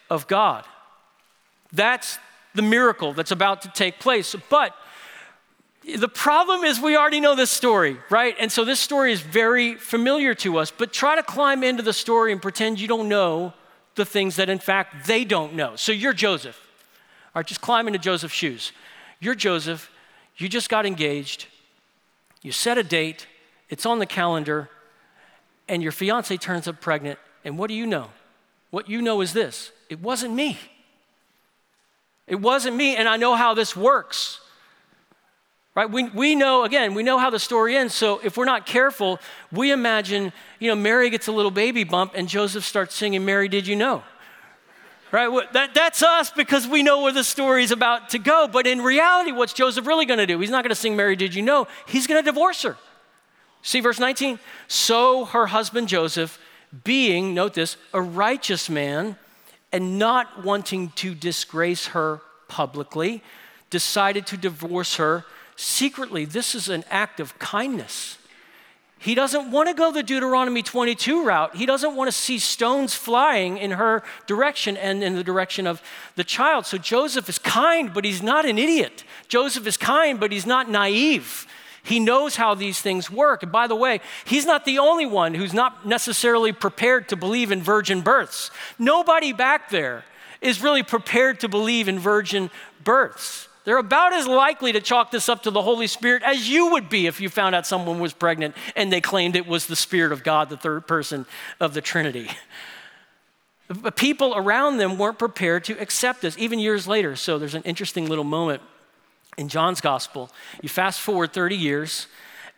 of 0.09 0.27
God. 0.27 0.65
That's 1.73 2.19
the 2.55 2.63
miracle 2.63 3.13
that's 3.13 3.31
about 3.31 3.63
to 3.63 3.69
take 3.69 4.01
place. 4.01 4.35
But 4.49 4.75
the 5.83 6.09
problem 6.09 6.65
is 6.65 6.79
we 6.79 6.97
already 6.97 7.21
know 7.21 7.35
this 7.35 7.51
story, 7.51 7.97
right? 8.11 8.37
And 8.39 8.53
so 8.53 8.65
this 8.65 8.81
story 8.81 9.13
is 9.13 9.21
very 9.21 9.75
familiar 9.77 10.35
to 10.37 10.59
us, 10.59 10.71
but 10.71 10.93
try 10.93 11.17
to 11.17 11.23
climb 11.23 11.65
into 11.65 11.83
the 11.83 11.93
story 11.93 12.33
and 12.33 12.43
pretend 12.43 12.81
you 12.81 12.89
don't 12.89 13.09
know 13.09 13.55
the 13.95 14.05
things 14.05 14.37
that 14.37 14.49
in 14.49 14.59
fact 14.59 15.07
they 15.07 15.25
don't 15.25 15.55
know. 15.55 15.77
So 15.77 15.93
you're 15.93 16.13
Joseph. 16.13 16.61
All 17.35 17.41
right, 17.41 17.47
just 17.47 17.61
climb 17.61 17.87
into 17.87 17.99
Joseph's 17.99 18.35
shoes. 18.35 18.73
You're 19.21 19.35
Joseph, 19.35 19.91
you 20.37 20.49
just 20.49 20.69
got 20.69 20.87
engaged, 20.87 21.47
you 22.43 22.53
set 22.53 22.79
a 22.79 22.83
date, 22.83 23.27
it's 23.69 23.85
on 23.87 23.99
the 23.99 24.07
calendar, 24.07 24.69
and 25.69 25.83
your 25.83 25.93
fiance 25.93 26.35
turns 26.39 26.67
up 26.67 26.81
pregnant, 26.81 27.19
and 27.45 27.59
what 27.59 27.69
do 27.69 27.75
you 27.75 27.87
know? 27.87 28.09
What 28.71 28.89
you 28.89 29.03
know 29.03 29.21
is 29.21 29.33
this 29.33 29.73
it 29.89 30.01
wasn't 30.01 30.35
me. 30.35 30.59
It 32.27 32.41
wasn't 32.41 32.77
me, 32.77 32.97
and 32.97 33.09
I 33.09 33.17
know 33.17 33.35
how 33.35 33.55
this 33.55 33.77
works. 33.77 34.41
Right? 35.81 35.91
We, 35.91 36.11
we 36.11 36.35
know, 36.35 36.65
again, 36.65 36.93
we 36.93 37.03
know 37.03 37.17
how 37.17 37.31
the 37.31 37.39
story 37.39 37.75
ends. 37.75 37.95
So 37.95 38.21
if 38.23 38.37
we're 38.37 38.45
not 38.45 38.67
careful, 38.67 39.19
we 39.51 39.73
imagine, 39.73 40.31
you 40.59 40.69
know, 40.69 40.75
Mary 40.75 41.09
gets 41.09 41.27
a 41.27 41.33
little 41.33 41.51
baby 41.51 41.85
bump 41.85 42.13
and 42.15 42.29
Joseph 42.29 42.67
starts 42.67 42.95
singing, 42.95 43.25
Mary, 43.25 43.49
did 43.49 43.67
you 43.67 43.77
know? 43.77 44.03
Right? 45.11 45.31
That, 45.55 45.73
that's 45.73 46.03
us 46.03 46.31
because 46.31 46.69
we 46.69 46.83
know 46.83 47.01
where 47.01 47.15
the 47.15 47.25
story's 47.25 47.71
about 47.71 48.11
to 48.11 48.19
go. 48.19 48.47
But 48.47 48.67
in 48.67 48.83
reality, 48.83 49.33
what's 49.33 49.55
Joseph 49.55 49.87
really 49.87 50.05
going 50.05 50.19
to 50.19 50.27
do? 50.27 50.39
He's 50.39 50.51
not 50.51 50.65
going 50.65 50.69
to 50.69 50.75
sing, 50.75 50.97
Mary, 50.97 51.17
did 51.17 51.35
you 51.35 51.41
know? 51.41 51.67
He's 51.89 52.07
going 52.07 52.23
to 52.23 52.31
divorce 52.31 52.61
her. 52.61 52.77
See 53.63 53.81
verse 53.81 53.99
19? 53.99 54.39
So 54.69 55.25
her 55.25 55.47
husband 55.47 55.89
Joseph, 55.89 56.39
being, 56.85 57.33
note 57.33 57.55
this, 57.55 57.79
a 57.95 58.03
righteous 58.03 58.69
man 58.69 59.17
and 59.73 59.99
not 59.99 60.45
wanting 60.45 60.91
to 60.97 61.15
disgrace 61.15 61.87
her 61.87 62.21
publicly, 62.49 63.23
decided 63.71 64.27
to 64.27 64.37
divorce 64.37 64.97
her 64.97 65.25
secretly. 65.61 66.25
This 66.25 66.55
is 66.55 66.69
an 66.69 66.85
act 66.91 67.21
of 67.21 67.39
kindness. 67.39 68.19
He 68.99 69.15
doesn't 69.15 69.51
want 69.51 69.69
to 69.69 69.75
go 69.75 69.91
the 69.91 70.03
Deuteronomy 70.03 70.63
22 70.63 71.25
route. 71.25 71.57
He 71.57 71.65
doesn't 71.65 71.97
want 71.97 72.09
to 72.09 72.13
see 72.13 72.39
stones 72.39 72.95
flying 72.95 73.57
in 73.57 73.73
her 73.73 74.03
direction 74.27 74.77
and 74.77 75.03
in 75.03 75.17
the 75.17 75.25
direction 75.25 75.67
of 75.67 75.83
the 76.17 76.25
child. 76.25 76.67
So 76.67 76.77
Joseph 76.77 77.29
is 77.29 77.39
kind, 77.39 77.95
but 77.95 78.05
he's 78.05 78.23
not 78.23 78.45
an 78.45 78.59
idiot. 78.59 79.05
Joseph 79.29 79.67
is 79.67 79.79
kind, 79.79 80.21
but 80.21 80.33
he's 80.33 80.45
not 80.45 80.69
naive. 80.69 81.47
He 81.83 81.99
knows 81.99 82.37
how 82.37 82.55
these 82.55 82.81
things 82.81 83.11
work. 83.11 83.43
And 83.43 83.51
by 83.51 83.67
the 83.67 83.75
way, 83.75 84.01
he's 84.27 84.45
not 84.45 84.67
the 84.67 84.79
only 84.79 85.07
one 85.07 85.33
who's 85.33 85.55
not 85.55 85.87
necessarily 85.87 86.53
prepared 86.53 87.09
to 87.09 87.17
believe 87.17 87.51
in 87.51 87.63
virgin 87.63 88.03
births. 88.03 88.51
Nobody 88.79 89.33
back 89.33 89.71
there 89.71 90.05
is 90.43 90.63
really 90.63 90.83
prepared 90.83 91.41
to 91.41 91.49
believe 91.49 91.89
in 91.89 91.99
virgin 91.99 92.51
births. 92.85 93.49
They're 93.65 93.79
about 93.79 94.13
as 94.13 94.27
likely 94.27 94.73
to 94.73 94.81
chalk 94.81 95.11
this 95.11 95.29
up 95.29 95.43
to 95.43 95.51
the 95.51 95.63
Holy 95.63 95.87
Spirit 95.87 96.23
as 96.23 96.49
you 96.49 96.73
would 96.73 96.89
be 96.89 97.07
if 97.07 97.21
you 97.21 97.29
found 97.29 97.55
out 97.55 97.67
someone 97.67 98.01
was 98.01 98.13
pregnant 98.13 98.55
and 98.75 98.93
they 98.93 99.01
claimed 99.01 99.37
it 99.37 99.47
was 99.47 99.67
the 99.67 99.77
Spirit 99.77 100.13
of 100.13 100.25
God, 100.25 100.49
the 100.49 100.57
third 100.57 100.87
person 100.87 101.27
of 101.61 101.75
the 101.75 101.81
Trinity. 101.81 102.31
But 103.69 103.97
people 103.97 104.35
around 104.35 104.79
them 104.79 104.99
weren't 104.99 105.19
prepared 105.19 105.65
to 105.65 105.79
accept 105.81 106.23
this, 106.23 106.37
even 106.39 106.59
years 106.59 106.89
later. 106.89 107.15
So 107.15 107.39
there's 107.39 107.55
an 107.55 107.63
interesting 107.63 108.09
little 108.09 108.25
moment 108.25 108.63
in 109.39 109.49
John's 109.49 109.81
gospel. 109.81 110.31
You 110.61 110.69
fast 110.69 111.01
forward 111.01 111.33
30 111.33 111.57
years, 111.57 112.09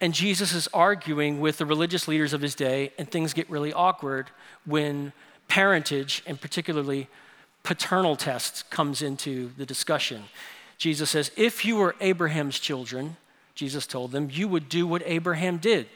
and 0.01 0.15
Jesus 0.15 0.55
is 0.55 0.69
arguing 0.73 1.39
with 1.39 1.59
the 1.59 1.67
religious 1.67 2.09
leaders 2.09 2.33
of 2.33 2.41
his 2.41 2.55
day, 2.55 2.93
and 2.97 3.11
things 3.11 3.35
get 3.35 3.51
really 3.51 3.75
awkward 3.75 4.31
when 4.65 5.13
parentage, 5.49 6.23
and 6.27 6.41
particularly 6.41 7.09
paternal 7.63 8.17
tests, 8.17 8.63
comes 8.63 9.03
into 9.03 9.51
the 9.59 9.67
discussion. 9.67 10.25
Jesus 10.83 11.11
says, 11.11 11.31
If 11.37 11.65
you 11.65 11.77
were 11.77 11.95
Abraham's 12.01 12.59
children, 12.59 13.17
Jesus 13.55 13.87
told 13.87 14.11
them, 14.11 14.29
you 14.33 14.49
would 14.49 14.69
do 14.69 14.85
what 14.85 15.01
Abraham 15.07 15.59
did. 15.59 15.87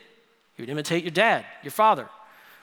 You 0.57 0.63
would 0.63 0.69
imitate 0.69 1.03
your 1.03 1.11
dad, 1.11 1.45
your 1.65 1.73
father. 1.73 2.09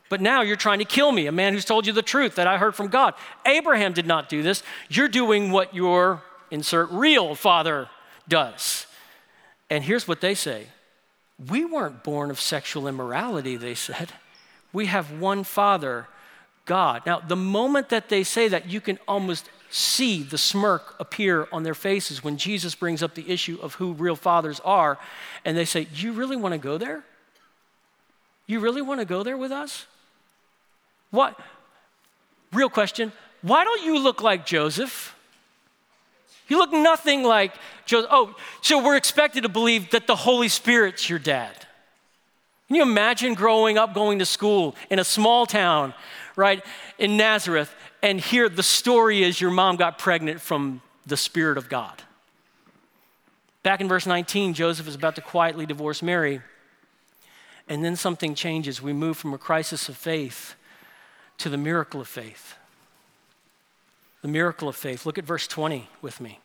But 0.08 0.22
now 0.22 0.42
you're 0.42 0.56
trying 0.56 0.80
to 0.80 0.86
kill 0.86 1.12
me, 1.12 1.27
a 1.27 1.34
man 1.34 1.51
who's 1.51 1.65
told 1.65 1.86
you 1.86 1.92
the 1.92 2.01
truth 2.01 2.36
that 2.36 2.48
I 2.48 2.58
heard 2.58 2.75
from 2.75 2.88
God. 2.88 3.13
Abraham 3.46 3.92
did 3.92 4.08
not 4.08 4.30
do 4.30 4.42
this. 4.42 4.63
You're 4.88 5.10
doing 5.10 5.51
what 5.51 5.75
your 5.75 6.24
insert 6.50 6.89
real 6.92 7.36
father 7.36 7.89
does. 8.30 8.88
And 9.70 9.84
here's 9.84 10.08
what 10.08 10.22
they 10.22 10.34
say 10.34 10.68
We 11.50 11.65
weren't 11.65 12.06
born 12.06 12.32
of 12.32 12.39
sexual 12.39 12.88
immorality, 12.88 13.58
they 13.58 13.75
said. 13.75 14.13
We 14.72 14.86
have 14.86 15.12
one 15.20 15.44
father, 15.44 16.08
God. 16.63 17.01
Now, 17.06 17.20
the 17.20 17.36
moment 17.36 17.89
that 17.89 18.08
they 18.08 18.24
say 18.24 18.48
that, 18.48 18.70
you 18.70 18.80
can 18.80 18.98
almost 19.10 19.50
see 19.74 20.22
the 20.22 20.38
smirk 20.38 20.96
appear 21.00 21.48
on 21.51 21.63
their 21.63 21.74
faces 21.74 22.24
when 22.24 22.38
Jesus 22.38 22.75
brings 22.75 23.01
up 23.01 23.15
the 23.15 23.27
issue 23.27 23.58
of 23.60 23.74
who 23.75 23.94
real 23.94 24.15
fathers 24.15 24.62
are. 24.63 25.00
And 25.44 25.58
they 25.58 25.65
say, 25.65 25.88
You 25.96 26.13
really 26.13 26.36
want 26.36 26.53
to 26.53 26.60
go 26.60 26.77
there? 26.77 27.03
You 28.46 28.60
really 28.60 28.84
want 28.84 29.00
to 29.00 29.06
go 29.06 29.24
there 29.24 29.36
with 29.36 29.51
us? 29.51 29.88
What? 31.10 31.39
Real 32.51 32.70
question. 32.70 33.12
Why 33.42 33.63
don't 33.63 33.84
you 33.84 33.98
look 33.98 34.22
like 34.22 34.46
Joseph? 34.46 35.15
You 36.48 36.60
look 36.60 36.72
nothing 36.72 37.24
like 37.24 37.53
Joseph. 37.86 38.10
Oh, 38.13 38.36
so 38.62 38.84
we're 38.84 38.96
expected 38.96 39.42
to 39.42 39.50
believe 39.50 39.89
that 39.89 40.06
the 40.06 40.15
Holy 40.15 40.50
Spirit's 40.50 41.10
your 41.10 41.20
dad. 41.20 41.65
Can 42.68 42.75
you 42.75 42.84
imagine 42.84 43.34
growing 43.34 43.80
up, 43.80 43.96
going 43.96 44.20
to 44.20 44.25
school 44.25 44.75
in 44.92 45.00
a 45.00 45.03
small 45.03 45.48
town, 45.48 45.96
right, 46.36 46.63
in 47.00 47.18
Nazareth, 47.18 47.74
and 48.03 48.19
here 48.19 48.50
the 48.50 48.62
story 48.62 49.24
is 49.24 49.39
your 49.39 49.50
mom 49.50 49.77
got 49.77 49.98
pregnant 49.98 50.41
from 50.41 50.81
the 51.07 51.17
Spirit 51.17 51.57
of 51.57 51.69
God? 51.69 52.03
Back 53.63 53.79
in 53.79 53.88
verse 53.88 54.05
19, 54.05 54.53
Joseph 54.53 54.89
is 54.89 54.93
about 54.93 55.15
to 55.15 55.22
quietly 55.22 55.65
divorce 55.65 56.03
Mary, 56.03 56.41
and 57.69 57.83
then 57.83 57.95
something 57.95 58.36
changes. 58.36 58.81
We 58.81 58.91
move 58.91 59.15
from 59.15 59.33
a 59.33 59.38
crisis 59.38 59.88
of 59.88 59.95
faith 59.95 60.55
to 61.38 61.48
the 61.48 61.57
miracle 61.57 62.01
of 62.01 62.10
faith. 62.10 62.55
The 64.22 64.27
miracle 64.27 64.67
of 64.67 64.75
faith. 64.75 65.05
Look 65.05 65.17
at 65.17 65.24
verse 65.24 65.48
20 65.48 65.89
with 66.01 66.19
me. 66.19 66.39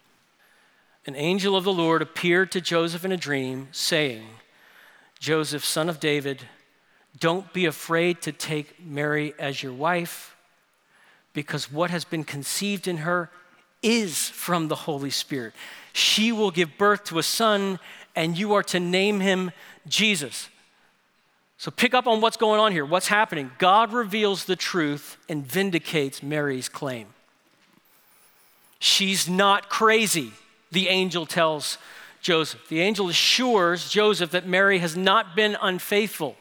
An 1.07 1.17
angel 1.17 1.57
of 1.57 1.65
the 1.65 1.73
Lord 1.73 2.03
appeared 2.03 2.53
to 2.53 2.61
Joseph 2.61 3.05
in 3.05 3.11
a 3.11 3.17
dream, 3.17 3.69
saying, 3.73 4.27
Joseph, 5.19 5.65
son 5.65 5.89
of 5.89 5.99
David, 5.99 6.43
don't 7.19 7.53
be 7.53 7.67
afraid 7.67 8.23
to 8.23 8.31
take 8.31 8.85
Mary 8.85 9.35
as 9.41 9.61
your 9.61 9.73
wife, 9.73 10.37
because 11.33 11.71
what 11.71 11.91
has 11.91 12.05
been 12.05 12.25
conceived 12.25 12.89
in 12.89 12.99
her 12.99 13.31
is 13.83 14.29
from 14.29 14.69
the 14.69 14.75
Holy 14.75 15.11
Spirit. 15.11 15.55
She 15.93 16.33
will 16.33 16.51
give 16.51 16.77
birth 16.79 17.05
to 17.05 17.19
a 17.19 17.23
son, 17.23 17.79
and 18.17 18.37
you 18.37 18.55
are 18.55 18.63
to 18.65 18.81
name 18.81 19.21
him 19.21 19.53
Jesus. 19.87 20.49
So 21.59 21.71
pick 21.71 21.95
up 21.95 22.07
on 22.07 22.21
what's 22.21 22.37
going 22.37 22.61
on 22.61 22.73
here. 22.73 22.85
What's 22.85 23.09
happening? 23.09 23.51
God 23.59 23.93
reveals 23.93 24.45
the 24.45 24.57
truth 24.57 25.17
and 25.29 25.45
vindicates 25.45 26.23
Mary's 26.23 26.69
claim. 26.69 27.07
She's 28.79 29.29
not 29.29 29.69
crazy, 29.69 30.33
the 30.71 30.89
angel 30.89 31.27
tells 31.27 31.79
Joseph. 32.21 32.69
The 32.69 32.81
angel 32.81 33.09
assures 33.09 33.91
Joseph 33.91 34.31
that 34.31 34.47
Mary 34.47 34.79
has 34.79 34.97
not 34.97 35.35
been 35.35 35.57
unfaithful. 35.61 36.37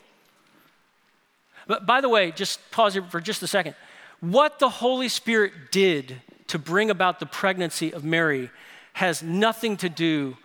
But 1.66 1.86
by 1.86 2.02
the 2.02 2.10
way, 2.10 2.32
just 2.32 2.60
pause 2.72 2.94
here 2.94 3.04
for 3.04 3.20
just 3.20 3.42
a 3.44 3.48
second. 3.48 3.76
What 4.20 4.60
the 4.60 4.70
Holy 4.70 5.10
Spirit 5.10 5.54
did 5.72 6.22
to 6.48 6.58
bring 6.58 6.90
about 6.90 7.20
the 7.20 7.26
pregnancy 7.26 7.94
of 7.94 8.04
Mary 8.04 8.50
has 8.94 9.22
nothing 9.22 9.78
to 9.78 9.90
do, 9.90 10.38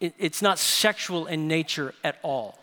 it's 0.00 0.42
not 0.42 0.58
sexual 0.58 1.26
in 1.26 1.48
nature 1.48 1.94
at 2.04 2.18
all. 2.22 2.58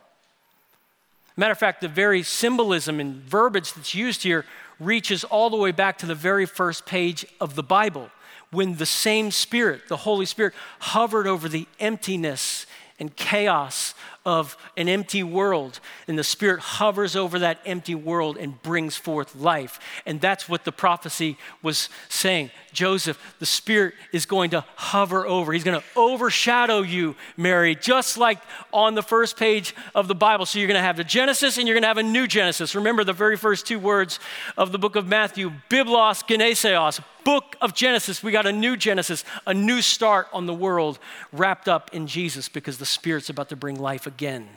Matter 1.37 1.51
of 1.51 1.57
fact, 1.57 1.81
the 1.81 1.87
very 1.87 2.23
symbolism 2.23 2.99
and 2.99 3.15
verbiage 3.15 3.73
that's 3.73 3.95
used 3.95 4.23
here 4.23 4.45
reaches 4.79 5.23
all 5.23 5.49
the 5.49 5.57
way 5.57 5.71
back 5.71 5.97
to 5.97 6.05
the 6.05 6.15
very 6.15 6.45
first 6.45 6.85
page 6.85 7.25
of 7.41 7.55
the 7.55 7.63
Bible 7.63 8.09
when 8.51 8.75
the 8.75 8.85
same 8.85 9.31
Spirit, 9.31 9.87
the 9.89 9.97
Holy 9.97 10.25
Spirit, 10.25 10.53
hovered 10.79 11.27
over 11.27 11.49
the 11.49 11.67
emptiness 11.79 12.65
and 12.99 13.15
chaos 13.15 13.93
of 14.25 14.57
an 14.75 14.89
empty 14.89 15.23
world, 15.23 15.79
and 16.07 16.17
the 16.17 16.23
Spirit 16.23 16.59
hovers 16.59 17.15
over 17.15 17.39
that 17.39 17.59
empty 17.65 17.93
world 17.93 18.37
and 18.37 18.61
brings 18.63 18.95
forth 18.95 19.35
life. 19.35 19.79
And 20.05 20.19
that's 20.19 20.49
what 20.49 20.65
the 20.65 20.71
prophecy 20.71 21.37
was 21.61 21.89
saying. 22.09 22.49
Joseph, 22.73 23.19
the 23.39 23.45
Spirit 23.45 23.93
is 24.11 24.25
going 24.25 24.49
to 24.49 24.65
hover 24.75 25.27
over, 25.27 25.53
He's 25.53 25.63
going 25.63 25.79
to 25.79 25.85
overshadow 25.95 26.81
you, 26.81 27.15
Mary, 27.37 27.75
just 27.75 28.17
like 28.17 28.39
on 28.73 28.95
the 28.95 29.03
first 29.03 29.37
page 29.37 29.75
of 29.93 30.07
the 30.07 30.15
Bible. 30.15 30.45
So 30.45 30.59
you're 30.59 30.67
going 30.67 30.79
to 30.79 30.81
have 30.81 30.97
the 30.97 31.03
Genesis 31.03 31.57
and 31.57 31.67
you're 31.67 31.75
going 31.75 31.83
to 31.83 31.87
have 31.87 31.97
a 31.97 32.03
new 32.03 32.27
Genesis. 32.27 32.75
Remember 32.75 33.03
the 33.03 33.13
very 33.13 33.37
first 33.37 33.67
two 33.67 33.79
words 33.79 34.19
of 34.57 34.71
the 34.71 34.79
book 34.79 34.95
of 34.95 35.07
Matthew 35.07 35.51
Biblos 35.69 36.27
Geneseos, 36.27 36.99
book 37.25 37.57
of 37.59 37.73
Genesis. 37.73 38.23
We 38.23 38.31
got 38.31 38.45
a 38.45 38.53
new 38.53 38.77
Genesis, 38.77 39.25
a 39.45 39.53
new 39.53 39.81
start 39.81 40.27
on 40.31 40.45
the 40.45 40.53
world 40.53 40.99
wrapped 41.33 41.67
up 41.67 41.93
in 41.93 42.07
Jesus 42.07 42.47
because 42.47 42.77
the 42.77 42.85
Spirit's 42.85 43.29
about 43.29 43.49
to 43.49 43.57
bring 43.57 43.77
life 43.77 44.07
again. 44.07 44.47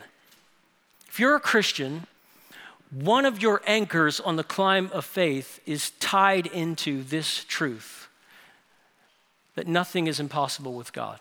If 1.09 1.19
you're 1.19 1.35
a 1.35 1.41
Christian, 1.41 2.07
one 2.91 3.25
of 3.25 3.41
your 3.41 3.61
anchors 3.67 4.19
on 4.19 4.37
the 4.37 4.43
climb 4.43 4.89
of 4.93 5.03
faith 5.03 5.59
is 5.65 5.91
tied 5.99 6.47
into 6.47 7.03
this 7.03 7.43
truth 7.43 8.07
that 9.55 9.67
nothing 9.67 10.07
is 10.07 10.19
impossible 10.19 10.73
with 10.73 10.93
God. 10.93 11.19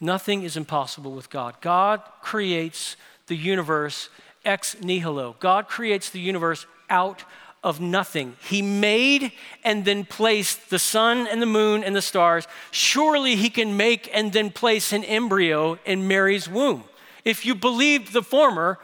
Nothing 0.00 0.42
is 0.42 0.56
impossible 0.56 1.12
with 1.12 1.30
God. 1.30 1.54
God 1.60 2.02
creates 2.22 2.96
the 3.26 3.36
universe 3.36 4.08
ex 4.44 4.80
nihilo. 4.80 5.36
God 5.38 5.68
creates 5.68 6.08
the 6.10 6.20
universe 6.20 6.66
out 6.88 7.24
of 7.62 7.80
nothing. 7.80 8.36
He 8.42 8.62
made 8.62 9.32
and 9.64 9.84
then 9.84 10.04
placed 10.04 10.70
the 10.70 10.78
sun 10.78 11.26
and 11.26 11.42
the 11.42 11.46
moon 11.46 11.84
and 11.84 11.94
the 11.94 12.02
stars. 12.02 12.48
Surely 12.70 13.36
he 13.36 13.50
can 13.50 13.76
make 13.76 14.08
and 14.14 14.32
then 14.32 14.50
place 14.50 14.92
an 14.92 15.04
embryo 15.04 15.78
in 15.84 16.08
Mary's 16.08 16.48
womb. 16.48 16.84
If 17.24 17.44
you 17.44 17.54
believed 17.54 18.12
the 18.12 18.22
former, 18.22 18.78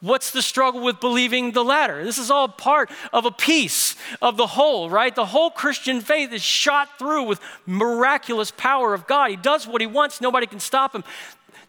what's 0.00 0.30
the 0.30 0.42
struggle 0.42 0.82
with 0.82 1.00
believing 1.00 1.52
the 1.52 1.64
latter? 1.64 2.04
This 2.04 2.18
is 2.18 2.30
all 2.30 2.48
part 2.48 2.90
of 3.14 3.24
a 3.24 3.30
piece 3.30 3.96
of 4.20 4.36
the 4.36 4.46
whole, 4.46 4.90
right? 4.90 5.14
The 5.14 5.26
whole 5.26 5.50
Christian 5.50 6.02
faith 6.02 6.30
is 6.32 6.42
shot 6.42 6.98
through 6.98 7.24
with 7.24 7.40
miraculous 7.64 8.50
power 8.50 8.92
of 8.92 9.06
God. 9.06 9.30
He 9.30 9.36
does 9.36 9.66
what 9.66 9.80
he 9.80 9.86
wants, 9.86 10.20
nobody 10.20 10.46
can 10.46 10.60
stop 10.60 10.94
him. 10.94 11.02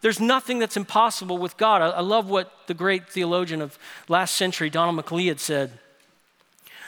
There's 0.01 0.19
nothing 0.19 0.59
that's 0.59 0.77
impossible 0.77 1.37
with 1.37 1.57
God. 1.57 1.81
I, 1.81 1.99
love 1.99 2.29
what 2.29 2.51
the 2.67 2.73
great 2.73 3.09
theologian 3.09 3.61
of 3.61 3.77
last 4.07 4.35
century, 4.35 4.69
Donald 4.69 4.95
Macleod, 4.95 5.39
said. 5.41 5.71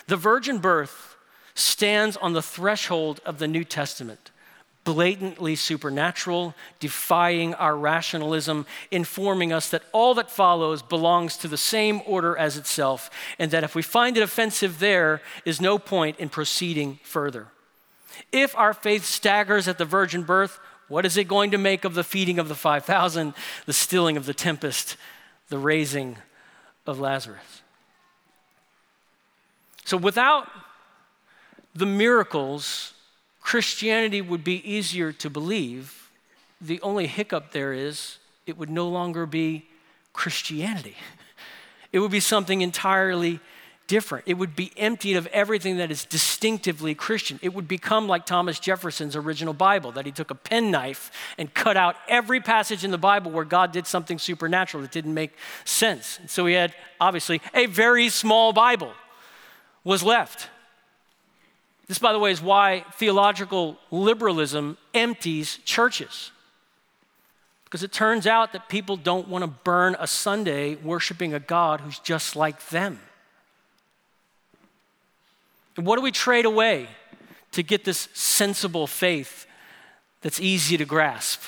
The 0.08 0.17
virgin 0.17 0.60
birth 0.60 1.15
stands 1.53 2.17
on 2.17 2.34
the 2.34 2.41
threshold 2.41 3.22
of 3.25 3.39
the 3.39 3.48
New 3.48 3.63
Testament, 3.63 4.31
blatantly 4.84 5.55
supernatural, 5.55 6.55
defying 6.79 7.53
our 7.55 7.77
rationalism, 7.77 8.65
informing 8.89 9.53
us 9.53 9.70
that 9.70 9.84
all 9.91 10.13
that 10.15 10.31
follows 10.31 10.81
belongs 10.81 11.38
to 11.38 11.48
the 11.48 11.58
same 11.58 12.01
order 12.05 12.38
as 12.38 12.58
itself, 12.58 13.10
and 13.38 13.51
that 13.51 13.63
if 13.63 13.75
we 13.75 13.81
find 13.81 14.17
it 14.17 14.24
offensive 14.24 14.79
there, 14.79 15.22
is 15.46 15.62
no 15.62 15.77
point 15.77 16.20
in 16.20 16.29
proceeding 16.29 17.00
further. 17.03 17.48
If 18.31 18.55
our 18.58 18.74
faith 18.74 19.05
staggers 19.05 19.67
at 19.67 19.77
the 19.77 19.86
virgin 19.86 20.24
birth, 20.24 20.60
what 20.88 21.05
is 21.05 21.15
it 21.15 21.27
going 21.27 21.51
to 21.51 21.58
make 21.58 21.86
of 21.86 21.93
the 21.93 22.03
feeding 22.03 22.39
of 22.39 22.50
the 22.50 22.55
5,000, 22.55 23.34
the 23.65 23.74
stilling 23.74 24.17
of 24.17 24.25
the 24.25 24.34
tempest, 24.34 24.98
the 25.50 25.58
raising 25.58 26.17
of 26.86 27.00
Lazarus? 27.00 27.62
So 29.91 29.98
without 29.98 30.48
the 31.75 31.86
miracles, 31.86 32.93
Christianity 33.41 34.21
would 34.21 34.41
be 34.41 34.65
easier 34.65 35.12
to 35.12 35.29
believe. 35.29 36.10
The 36.62 36.79
only 36.79 37.07
hiccup 37.07 37.51
there 37.51 37.74
is 37.74 38.17
it 38.45 38.57
would 38.57 38.69
no 38.69 38.88
longer 38.88 39.25
be 39.25 39.65
Christianity. 40.13 40.95
It 41.93 42.00
would 42.00 42.12
be 42.12 42.21
something 42.21 42.62
entirely 42.62 43.41
different. 43.88 44.24
It 44.25 44.36
would 44.36 44.55
be 44.55 44.71
emptied 44.77 45.17
of 45.17 45.27
everything 45.27 45.75
that 45.75 45.91
is 45.91 46.05
distinctively 46.05 46.95
Christian. 46.95 47.38
It 47.41 47.53
would 47.53 47.67
become 47.67 48.07
like 48.07 48.25
Thomas 48.25 48.60
Jefferson's 48.60 49.17
original 49.17 49.53
Bible, 49.53 49.91
that 49.91 50.05
he 50.05 50.13
took 50.13 50.31
a 50.31 50.36
penknife 50.36 51.12
and 51.38 51.53
cut 51.53 51.75
out 51.75 51.98
every 52.07 52.39
passage 52.39 52.86
in 52.86 52.91
the 52.91 52.98
Bible 52.98 53.29
where 53.29 53.43
God 53.43 53.74
did 53.74 53.88
something 53.88 54.19
supernatural 54.19 54.83
that 54.83 54.93
didn't 54.93 55.13
make 55.13 55.36
sense. 55.65 56.17
And 56.21 56.29
so 56.29 56.45
he 56.45 56.53
had, 56.53 56.74
obviously, 57.01 57.41
a 57.53 57.65
very 57.65 58.07
small 58.07 58.53
Bible 58.53 58.93
was 59.83 60.03
left. 60.03 60.50
This, 61.88 62.00
by 62.00 62.13
the 62.13 62.19
way, 62.19 62.31
is 62.31 62.41
why 62.41 62.85
theological 62.93 63.77
liberalism 63.89 64.77
empties 64.93 65.59
churches. 65.65 66.31
Because 67.65 67.83
it 67.83 67.91
turns 67.91 68.27
out 68.27 68.53
that 68.53 68.69
people 68.69 68.97
don't 68.97 69.27
want 69.27 69.43
to 69.43 69.47
burn 69.47 69.95
a 70.00 70.07
Sunday 70.07 70.75
worshiping 70.75 71.33
a 71.33 71.39
God 71.39 71.81
who's 71.81 72.00
just 72.00 72.35
like 72.35 72.67
them. 72.69 73.00
And 75.77 75.85
what 75.85 75.95
do 75.95 76.01
we 76.01 76.11
trade 76.11 76.45
away 76.45 76.88
to 77.51 77.63
get 77.63 77.83
this 77.83 78.07
sensible 78.13 78.88
faith 78.88 79.45
that's 80.21 80.39
easy 80.39 80.77
to 80.77 80.85
grasp. 80.85 81.41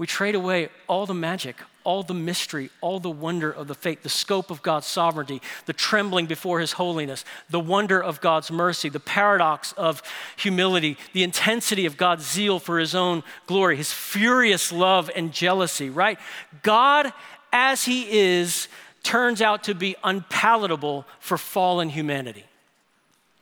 We 0.00 0.06
trade 0.06 0.34
away 0.34 0.70
all 0.86 1.04
the 1.04 1.12
magic, 1.12 1.56
all 1.84 2.02
the 2.02 2.14
mystery, 2.14 2.70
all 2.80 3.00
the 3.00 3.10
wonder 3.10 3.52
of 3.52 3.68
the 3.68 3.74
faith, 3.74 4.02
the 4.02 4.08
scope 4.08 4.50
of 4.50 4.62
God's 4.62 4.86
sovereignty, 4.86 5.42
the 5.66 5.74
trembling 5.74 6.24
before 6.24 6.58
His 6.58 6.72
holiness, 6.72 7.22
the 7.50 7.60
wonder 7.60 8.02
of 8.02 8.22
God's 8.22 8.50
mercy, 8.50 8.88
the 8.88 8.98
paradox 8.98 9.72
of 9.72 10.02
humility, 10.38 10.96
the 11.12 11.22
intensity 11.22 11.84
of 11.84 11.98
God's 11.98 12.26
zeal 12.26 12.58
for 12.58 12.78
His 12.78 12.94
own 12.94 13.22
glory, 13.46 13.76
His 13.76 13.92
furious 13.92 14.72
love 14.72 15.10
and 15.14 15.34
jealousy, 15.34 15.90
right? 15.90 16.18
God, 16.62 17.12
as 17.52 17.84
He 17.84 18.10
is, 18.10 18.68
turns 19.02 19.42
out 19.42 19.64
to 19.64 19.74
be 19.74 19.96
unpalatable 20.02 21.04
for 21.18 21.36
fallen 21.36 21.90
humanity. 21.90 22.46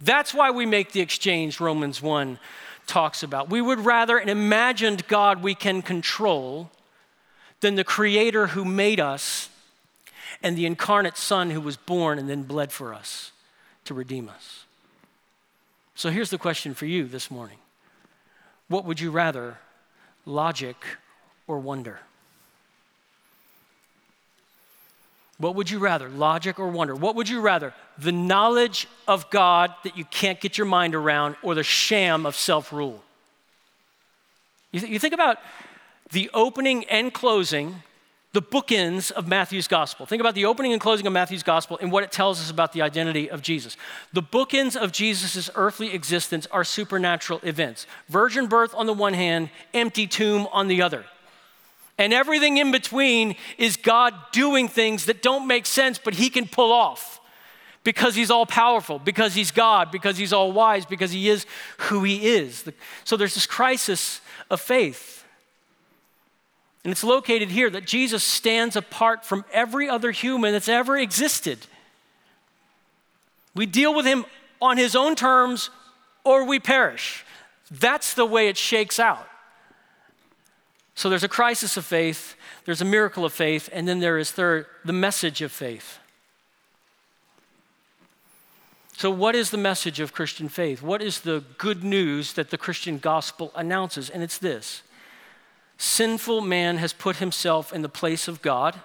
That's 0.00 0.34
why 0.34 0.50
we 0.50 0.66
make 0.66 0.90
the 0.90 1.02
exchange 1.02 1.60
Romans 1.60 2.02
1 2.02 2.40
talks 2.88 3.22
about. 3.22 3.48
We 3.48 3.60
would 3.60 3.80
rather 3.80 4.18
an 4.18 4.28
imagined 4.28 5.06
God 5.06 5.42
we 5.42 5.54
can 5.54 5.82
control 5.82 6.70
than 7.60 7.74
the 7.74 7.84
creator 7.84 8.48
who 8.48 8.64
made 8.64 8.98
us 8.98 9.48
and 10.42 10.56
the 10.56 10.66
incarnate 10.66 11.16
Son 11.16 11.50
who 11.50 11.60
was 11.60 11.76
born 11.76 12.18
and 12.18 12.28
then 12.28 12.42
bled 12.42 12.72
for 12.72 12.94
us 12.94 13.32
to 13.84 13.94
redeem 13.94 14.28
us. 14.28 14.64
So 15.94 16.10
here's 16.10 16.30
the 16.30 16.38
question 16.38 16.74
for 16.74 16.86
you 16.86 17.04
this 17.06 17.30
morning 17.30 17.58
What 18.68 18.84
would 18.84 19.00
you 19.00 19.10
rather, 19.10 19.58
logic 20.24 20.76
or 21.46 21.58
wonder? 21.58 22.00
What 25.38 25.54
would 25.54 25.70
you 25.70 25.78
rather, 25.78 26.08
logic 26.08 26.58
or 26.58 26.68
wonder? 26.68 26.96
What 26.96 27.14
would 27.14 27.28
you 27.28 27.40
rather, 27.40 27.72
the 27.96 28.10
knowledge 28.10 28.88
of 29.06 29.30
God 29.30 29.72
that 29.84 29.96
you 29.96 30.04
can't 30.04 30.40
get 30.40 30.58
your 30.58 30.66
mind 30.66 30.94
around 30.96 31.36
or 31.42 31.54
the 31.54 31.62
sham 31.62 32.26
of 32.26 32.34
self 32.34 32.72
rule? 32.72 33.02
You, 34.72 34.80
th- 34.80 34.92
you 34.92 34.98
think 34.98 35.14
about 35.14 35.38
the 36.10 36.28
opening 36.34 36.84
and 36.86 37.14
closing, 37.14 37.82
the 38.32 38.42
bookends 38.42 39.12
of 39.12 39.28
Matthew's 39.28 39.68
gospel. 39.68 40.06
Think 40.06 40.20
about 40.20 40.34
the 40.34 40.44
opening 40.44 40.72
and 40.72 40.80
closing 40.80 41.06
of 41.06 41.12
Matthew's 41.12 41.44
gospel 41.44 41.78
and 41.80 41.92
what 41.92 42.02
it 42.02 42.10
tells 42.10 42.40
us 42.40 42.50
about 42.50 42.72
the 42.72 42.82
identity 42.82 43.30
of 43.30 43.40
Jesus. 43.40 43.76
The 44.12 44.22
bookends 44.22 44.76
of 44.76 44.90
Jesus' 44.90 45.48
earthly 45.54 45.94
existence 45.94 46.46
are 46.50 46.64
supernatural 46.64 47.40
events 47.44 47.86
virgin 48.08 48.48
birth 48.48 48.74
on 48.74 48.86
the 48.86 48.92
one 48.92 49.14
hand, 49.14 49.50
empty 49.72 50.08
tomb 50.08 50.48
on 50.52 50.66
the 50.66 50.82
other. 50.82 51.04
And 51.98 52.12
everything 52.12 52.58
in 52.58 52.70
between 52.70 53.34
is 53.58 53.76
God 53.76 54.14
doing 54.32 54.68
things 54.68 55.06
that 55.06 55.20
don't 55.20 55.46
make 55.46 55.66
sense, 55.66 55.98
but 55.98 56.14
He 56.14 56.30
can 56.30 56.46
pull 56.46 56.72
off 56.72 57.20
because 57.82 58.14
He's 58.14 58.30
all 58.30 58.46
powerful, 58.46 58.98
because 58.98 59.34
He's 59.34 59.50
God, 59.50 59.90
because 59.90 60.16
He's 60.16 60.32
all 60.32 60.52
wise, 60.52 60.86
because 60.86 61.10
He 61.10 61.28
is 61.28 61.44
who 61.78 62.04
He 62.04 62.28
is. 62.28 62.64
So 63.04 63.16
there's 63.16 63.34
this 63.34 63.46
crisis 63.46 64.20
of 64.50 64.60
faith. 64.60 65.24
And 66.84 66.92
it's 66.92 67.04
located 67.04 67.50
here 67.50 67.68
that 67.70 67.84
Jesus 67.84 68.22
stands 68.22 68.76
apart 68.76 69.24
from 69.24 69.44
every 69.52 69.88
other 69.88 70.10
human 70.10 70.52
that's 70.52 70.68
ever 70.68 70.96
existed. 70.96 71.58
We 73.54 73.66
deal 73.66 73.94
with 73.94 74.06
him 74.06 74.24
on 74.62 74.78
his 74.78 74.94
own 74.94 75.16
terms 75.16 75.70
or 76.24 76.44
we 76.44 76.60
perish. 76.60 77.24
That's 77.70 78.14
the 78.14 78.24
way 78.24 78.48
it 78.48 78.56
shakes 78.56 78.98
out. 78.98 79.28
So 80.98 81.08
there's 81.08 81.22
a 81.22 81.28
crisis 81.28 81.76
of 81.76 81.84
faith, 81.84 82.34
there's 82.64 82.80
a 82.80 82.84
miracle 82.84 83.24
of 83.24 83.32
faith, 83.32 83.68
and 83.72 83.86
then 83.86 84.00
there 84.00 84.18
is 84.18 84.32
third, 84.32 84.66
the 84.84 84.92
message 84.92 85.42
of 85.42 85.52
faith. 85.52 86.00
So, 88.96 89.08
what 89.08 89.36
is 89.36 89.50
the 89.50 89.58
message 89.58 90.00
of 90.00 90.12
Christian 90.12 90.48
faith? 90.48 90.82
What 90.82 91.00
is 91.00 91.20
the 91.20 91.44
good 91.56 91.84
news 91.84 92.32
that 92.32 92.50
the 92.50 92.58
Christian 92.58 92.98
gospel 92.98 93.52
announces? 93.54 94.10
And 94.10 94.24
it's 94.24 94.38
this 94.38 94.82
Sinful 95.76 96.40
man 96.40 96.78
has 96.78 96.92
put 96.92 97.18
himself 97.18 97.72
in 97.72 97.82
the 97.82 97.88
place 97.88 98.26
of 98.26 98.42
God, 98.42 98.80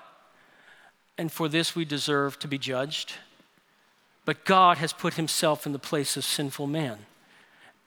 and 1.17 1.31
for 1.31 1.49
this 1.49 1.75
we 1.75 1.83
deserve 1.83 2.37
to 2.41 2.47
be 2.47 2.59
judged. 2.59 3.13
But 4.23 4.45
God 4.45 4.77
has 4.77 4.93
put 4.93 5.15
himself 5.15 5.65
in 5.65 5.71
the 5.71 5.79
place 5.79 6.15
of 6.15 6.23
sinful 6.23 6.67
man, 6.67 6.99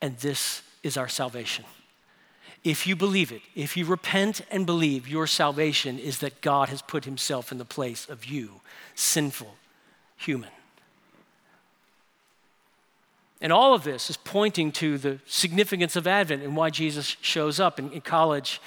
and 0.02 0.18
this 0.18 0.62
is 0.82 0.96
our 0.96 1.06
salvation. 1.06 1.64
If 2.66 2.84
you 2.84 2.96
believe 2.96 3.30
it, 3.30 3.42
if 3.54 3.76
you 3.76 3.84
repent 3.84 4.40
and 4.50 4.66
believe, 4.66 5.06
your 5.06 5.28
salvation 5.28 6.00
is 6.00 6.18
that 6.18 6.40
God 6.40 6.68
has 6.68 6.82
put 6.82 7.04
himself 7.04 7.52
in 7.52 7.58
the 7.58 7.64
place 7.64 8.08
of 8.08 8.24
you, 8.24 8.60
sinful 8.96 9.54
human. 10.16 10.50
And 13.40 13.52
all 13.52 13.72
of 13.72 13.84
this 13.84 14.10
is 14.10 14.16
pointing 14.16 14.72
to 14.72 14.98
the 14.98 15.20
significance 15.26 15.94
of 15.94 16.08
Advent 16.08 16.42
and 16.42 16.56
why 16.56 16.70
Jesus 16.70 17.16
shows 17.20 17.60
up. 17.60 17.78
In, 17.78 17.92
in 17.92 18.00
college, 18.00 18.60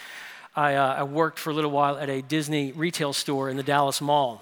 I, 0.55 0.75
uh, 0.75 0.95
I, 0.99 1.03
worked 1.03 1.37
for 1.37 1.49
a 1.49 1.53
little 1.53 1.71
while 1.71 1.97
at 1.97 2.09
a 2.09 2.21
Disney 2.21 2.71
retail 2.71 3.11
store 3.11 3.49
in 3.49 3.57
the 3.57 3.63
Dallas 3.63 3.99
Mall 3.99 4.41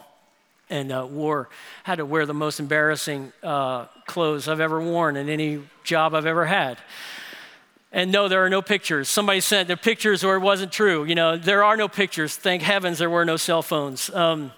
and 0.69 0.91
uh, 0.91 1.07
wore, 1.09 1.49
had 1.81 1.95
to 1.95 2.05
wear 2.05 2.27
the 2.27 2.33
most 2.35 2.59
embarrassing 2.59 3.33
uh, 3.41 3.85
clothes 4.05 4.47
I've 4.47 4.59
ever 4.59 4.79
worn 4.79 5.17
in 5.17 5.29
any 5.29 5.63
job 5.83 6.13
I've 6.13 6.27
ever 6.27 6.45
had. 6.45 6.77
And 7.97 8.11
no, 8.11 8.27
there 8.27 8.45
are 8.45 8.49
no 8.49 8.61
pictures. 8.61 9.09
Somebody 9.09 9.39
sent 9.39 9.69
the 9.69 9.75
pictures 9.75 10.23
or 10.23 10.35
it 10.35 10.41
wasn't 10.41 10.71
true. 10.71 11.03
You 11.05 11.15
know, 11.15 11.35
there 11.35 11.63
are 11.63 11.75
no 11.75 11.87
pictures. 11.87 12.35
Thank 12.35 12.61
heavens 12.61 12.99
there 12.99 13.09
were 13.09 13.25
no 13.25 13.37
cell 13.37 13.63
phones. 13.63 14.11
Um, 14.11 14.51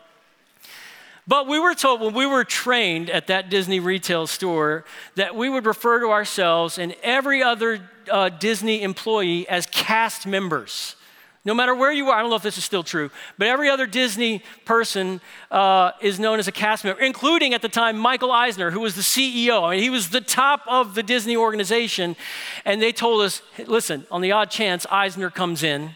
but 1.26 1.48
we 1.48 1.58
were 1.58 1.74
told 1.74 2.02
when 2.02 2.14
we 2.14 2.26
were 2.26 2.44
trained 2.44 3.10
at 3.10 3.28
that 3.28 3.50
Disney 3.50 3.80
retail 3.80 4.28
store 4.28 4.84
that 5.16 5.38
we 5.38 5.48
would 5.48 5.66
refer 5.66 6.02
to 6.02 6.08
ourselves 6.08 6.78
and 6.78 6.94
every 7.02 7.42
other 7.42 7.80
uh, 8.12 8.28
Disney 8.28 8.82
employee 8.82 9.48
as 9.48 9.68
cast 9.68 10.28
members. 10.28 10.98
No 11.46 11.54
matter 11.54 11.74
where 11.74 11.92
you 11.92 12.10
are, 12.10 12.18
I 12.18 12.22
don't 12.22 12.30
know 12.30 12.36
if 12.36 12.44
this 12.44 12.58
is 12.58 12.66
still 12.66 12.84
true, 12.84 13.10
but 13.38 13.48
every 13.48 13.70
other 13.70 13.88
Disney 13.88 14.44
person 14.66 15.22
uh, 15.52 15.92
is 16.02 16.20
known 16.20 16.38
as 16.38 16.50
a 16.50 16.52
cast 16.52 16.84
member, 16.84 17.02
including 17.02 17.54
at 17.54 17.62
the 17.62 17.70
time 17.70 17.98
Michael 17.98 18.32
Eisner, 18.32 18.72
who 18.72 18.82
was 18.82 18.96
the 18.96 19.02
CEO. 19.02 19.64
I 19.64 19.76
mean, 19.76 19.84
he 19.84 19.90
was 19.90 20.10
the 20.10 20.22
top 20.22 20.62
of 20.68 20.96
the 20.96 21.04
Disney 21.04 21.38
organization. 21.38 22.18
And 22.66 22.82
they 22.82 22.92
told 22.92 23.22
us 23.22 23.42
listen, 23.68 24.06
on 24.12 24.22
the 24.22 24.34
odd 24.34 24.52
chance 24.52 24.86
Eisner 24.92 25.30
comes 25.30 25.64
in, 25.64 25.92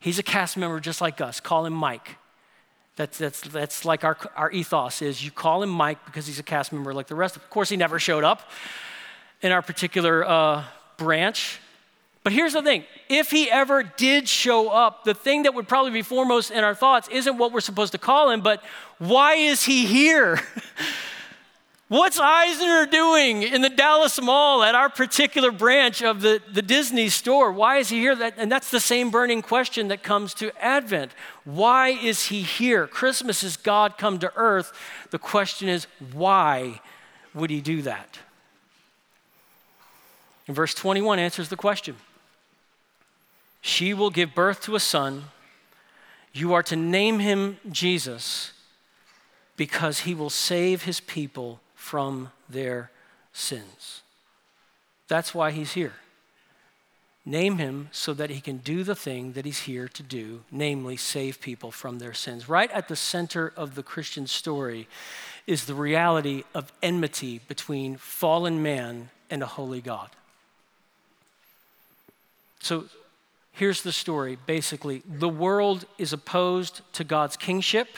he's 0.00 0.18
a 0.18 0.24
cast 0.24 0.56
member 0.56 0.80
just 0.80 1.00
like 1.00 1.20
us. 1.20 1.38
Call 1.38 1.66
him 1.66 1.72
Mike. 1.72 2.16
That's, 2.96 3.18
that's, 3.18 3.40
that's 3.42 3.84
like 3.84 4.04
our, 4.04 4.16
our 4.36 4.50
ethos 4.52 5.02
is 5.02 5.24
you 5.24 5.30
call 5.30 5.62
him 5.62 5.70
Mike 5.70 6.04
because 6.04 6.26
he's 6.26 6.38
a 6.38 6.44
cast 6.44 6.72
member 6.72 6.94
like 6.94 7.08
the 7.08 7.16
rest 7.16 7.36
of 7.36 7.42
Of 7.42 7.50
course, 7.50 7.68
he 7.68 7.76
never 7.76 7.98
showed 7.98 8.22
up 8.22 8.50
in 9.40 9.52
our 9.52 9.62
particular 9.62 10.24
uh, 10.24 10.64
branch. 10.96 11.60
But 12.24 12.32
here's 12.32 12.54
the 12.54 12.62
thing 12.62 12.84
if 13.08 13.30
he 13.30 13.50
ever 13.50 13.82
did 13.82 14.28
show 14.28 14.70
up, 14.70 15.04
the 15.04 15.14
thing 15.14 15.44
that 15.44 15.54
would 15.54 15.68
probably 15.68 15.92
be 15.92 16.02
foremost 16.02 16.50
in 16.50 16.64
our 16.64 16.74
thoughts 16.74 17.06
isn't 17.08 17.38
what 17.38 17.52
we're 17.52 17.60
supposed 17.60 17.92
to 17.92 17.98
call 17.98 18.30
him, 18.30 18.40
but 18.40 18.64
why 18.98 19.34
is 19.34 19.64
he 19.64 19.86
here? 19.86 20.40
What's 21.88 22.18
Eisner 22.18 22.86
doing 22.86 23.42
in 23.42 23.60
the 23.60 23.68
Dallas 23.68 24.20
Mall 24.20 24.62
at 24.62 24.74
our 24.74 24.88
particular 24.88 25.52
branch 25.52 26.02
of 26.02 26.22
the, 26.22 26.40
the 26.50 26.62
Disney 26.62 27.10
store? 27.10 27.52
Why 27.52 27.76
is 27.76 27.90
he 27.90 27.98
here? 27.98 28.16
That, 28.16 28.34
and 28.38 28.50
that's 28.50 28.70
the 28.70 28.80
same 28.80 29.10
burning 29.10 29.42
question 29.42 29.88
that 29.88 30.02
comes 30.02 30.32
to 30.34 30.50
Advent. 30.64 31.12
Why 31.44 31.90
is 31.90 32.28
he 32.28 32.40
here? 32.40 32.86
Christmas 32.86 33.44
is 33.44 33.58
God 33.58 33.98
come 33.98 34.18
to 34.20 34.32
earth. 34.34 34.72
The 35.10 35.18
question 35.18 35.68
is, 35.68 35.86
why 36.12 36.80
would 37.34 37.50
he 37.50 37.60
do 37.60 37.82
that? 37.82 38.18
And 40.46 40.56
verse 40.56 40.72
21 40.72 41.18
answers 41.18 41.50
the 41.50 41.56
question. 41.56 41.96
She 43.66 43.94
will 43.94 44.10
give 44.10 44.34
birth 44.34 44.60
to 44.64 44.74
a 44.74 44.78
son. 44.78 45.24
You 46.34 46.52
are 46.52 46.62
to 46.64 46.76
name 46.76 47.18
him 47.18 47.56
Jesus 47.72 48.52
because 49.56 50.00
he 50.00 50.14
will 50.14 50.28
save 50.28 50.82
his 50.82 51.00
people 51.00 51.60
from 51.74 52.30
their 52.46 52.90
sins. 53.32 54.02
That's 55.08 55.34
why 55.34 55.50
he's 55.50 55.72
here. 55.72 55.94
Name 57.24 57.56
him 57.56 57.88
so 57.90 58.12
that 58.12 58.28
he 58.28 58.42
can 58.42 58.58
do 58.58 58.84
the 58.84 58.94
thing 58.94 59.32
that 59.32 59.46
he's 59.46 59.60
here 59.60 59.88
to 59.88 60.02
do, 60.02 60.42
namely 60.50 60.98
save 60.98 61.40
people 61.40 61.70
from 61.70 62.00
their 62.00 62.12
sins. 62.12 62.50
Right 62.50 62.70
at 62.70 62.88
the 62.88 62.96
center 62.96 63.50
of 63.56 63.76
the 63.76 63.82
Christian 63.82 64.26
story 64.26 64.88
is 65.46 65.64
the 65.64 65.74
reality 65.74 66.44
of 66.54 66.70
enmity 66.82 67.40
between 67.48 67.96
fallen 67.96 68.62
man 68.62 69.08
and 69.30 69.42
a 69.42 69.46
holy 69.46 69.80
God. 69.80 70.10
So, 72.60 72.84
Here's 73.54 73.82
the 73.82 73.92
story 73.92 74.36
basically 74.46 75.02
the 75.08 75.28
world 75.28 75.86
is 75.96 76.12
opposed 76.12 76.80
to 76.94 77.04
God's 77.04 77.36
kingship, 77.36 77.88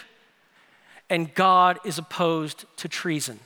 and 1.08 1.34
God 1.34 1.78
is 1.84 1.98
opposed 1.98 2.66
to 2.76 2.88
treason. 2.88 3.40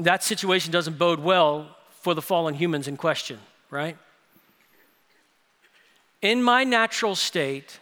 That 0.00 0.24
situation 0.24 0.72
doesn't 0.72 0.98
bode 0.98 1.20
well 1.20 1.76
for 2.00 2.14
the 2.14 2.22
fallen 2.22 2.54
humans 2.54 2.88
in 2.88 2.96
question, 2.96 3.38
right? 3.70 3.96
In 6.20 6.42
my 6.42 6.64
natural 6.64 7.14
state, 7.14 7.78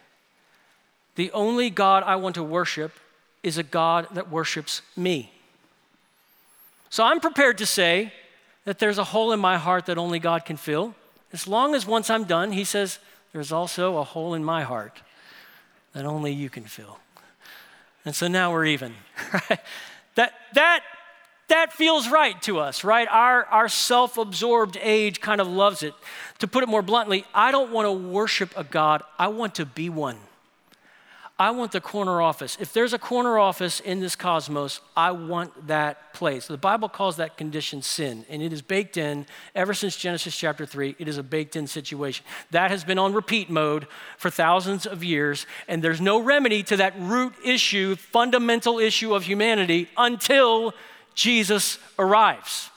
the 1.14 1.32
only 1.32 1.70
God 1.70 2.02
I 2.02 2.16
want 2.16 2.34
to 2.34 2.42
worship 2.42 2.92
is 3.42 3.56
a 3.56 3.62
God 3.62 4.08
that 4.12 4.30
worships 4.30 4.82
me. 4.94 5.32
So 6.90 7.04
I'm 7.04 7.20
prepared 7.20 7.56
to 7.58 7.66
say, 7.66 8.12
that 8.64 8.78
there's 8.78 8.98
a 8.98 9.04
hole 9.04 9.32
in 9.32 9.40
my 9.40 9.58
heart 9.58 9.86
that 9.86 9.98
only 9.98 10.18
God 10.18 10.44
can 10.44 10.56
fill. 10.56 10.94
As 11.32 11.46
long 11.46 11.74
as 11.74 11.86
once 11.86 12.10
I'm 12.10 12.24
done, 12.24 12.52
he 12.52 12.64
says, 12.64 12.98
there's 13.32 13.52
also 13.52 13.98
a 13.98 14.04
hole 14.04 14.34
in 14.34 14.44
my 14.44 14.62
heart 14.62 15.02
that 15.94 16.04
only 16.04 16.32
you 16.32 16.50
can 16.50 16.64
fill. 16.64 16.98
And 18.04 18.14
so 18.14 18.28
now 18.28 18.52
we're 18.52 18.66
even. 18.66 18.94
Right? 19.32 19.60
That, 20.14 20.34
that, 20.52 20.80
that 21.48 21.72
feels 21.72 22.08
right 22.10 22.40
to 22.42 22.58
us, 22.58 22.84
right? 22.84 23.08
Our, 23.10 23.46
our 23.46 23.68
self 23.68 24.18
absorbed 24.18 24.76
age 24.80 25.22
kind 25.22 25.40
of 25.40 25.48
loves 25.48 25.82
it. 25.82 25.94
To 26.40 26.48
put 26.48 26.62
it 26.62 26.68
more 26.68 26.82
bluntly, 26.82 27.24
I 27.32 27.50
don't 27.50 27.72
want 27.72 27.86
to 27.86 27.92
worship 27.92 28.52
a 28.56 28.64
God, 28.64 29.02
I 29.18 29.28
want 29.28 29.54
to 29.54 29.64
be 29.64 29.88
one. 29.88 30.18
I 31.38 31.50
want 31.50 31.72
the 31.72 31.80
corner 31.80 32.20
office. 32.20 32.56
If 32.60 32.72
there's 32.72 32.92
a 32.92 32.98
corner 32.98 33.38
office 33.38 33.80
in 33.80 34.00
this 34.00 34.14
cosmos, 34.14 34.80
I 34.96 35.12
want 35.12 35.66
that 35.66 36.12
place. 36.12 36.46
The 36.46 36.56
Bible 36.56 36.88
calls 36.88 37.16
that 37.16 37.36
condition 37.36 37.82
sin, 37.82 38.24
and 38.28 38.42
it 38.42 38.52
is 38.52 38.62
baked 38.62 38.96
in 38.96 39.26
ever 39.54 39.74
since 39.74 39.96
Genesis 39.96 40.36
chapter 40.36 40.66
3. 40.66 40.96
It 40.98 41.08
is 41.08 41.18
a 41.18 41.22
baked 41.22 41.56
in 41.56 41.66
situation. 41.66 42.24
That 42.50 42.70
has 42.70 42.84
been 42.84 42.98
on 42.98 43.14
repeat 43.14 43.50
mode 43.50 43.86
for 44.18 44.30
thousands 44.30 44.86
of 44.86 45.02
years, 45.02 45.46
and 45.68 45.82
there's 45.82 46.00
no 46.00 46.20
remedy 46.20 46.62
to 46.64 46.76
that 46.76 46.94
root 46.98 47.34
issue, 47.44 47.96
fundamental 47.96 48.78
issue 48.78 49.14
of 49.14 49.24
humanity 49.24 49.88
until 49.96 50.74
Jesus 51.14 51.78
arrives. 51.98 52.70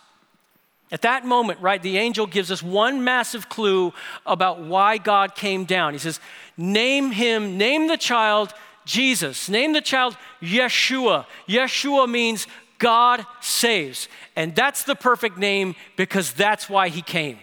At 0.92 1.02
that 1.02 1.26
moment, 1.26 1.60
right, 1.62 1.82
the 1.82 1.98
angel 1.98 2.28
gives 2.28 2.52
us 2.52 2.62
one 2.62 3.04
massive 3.04 3.50
clue 3.50 3.94
about 4.26 4.62
why 4.62 4.98
God 4.98 5.36
came 5.36 5.66
down. 5.66 5.94
He 5.94 6.00
says, 6.00 6.20
Name 6.58 7.12
him, 7.12 7.58
name 7.58 7.88
the 7.88 7.98
child 7.98 8.54
Jesus. 8.86 9.50
Name 9.50 9.74
the 9.74 9.82
child 9.82 10.16
Yeshua. 10.42 11.26
Yeshua 11.48 12.10
means 12.10 12.48
God 12.78 13.26
saves. 13.42 14.08
And 14.36 14.56
that's 14.56 14.84
the 14.84 14.96
perfect 14.96 15.38
name 15.38 15.76
because 15.96 16.34
that's 16.34 16.70
why 16.70 16.90
he 16.90 17.02
came. 17.02 17.40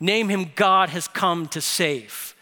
Name 0.00 0.28
him 0.28 0.50
God 0.54 0.90
has 0.90 1.08
come 1.08 1.46
to 1.48 1.60
save. 1.60 2.34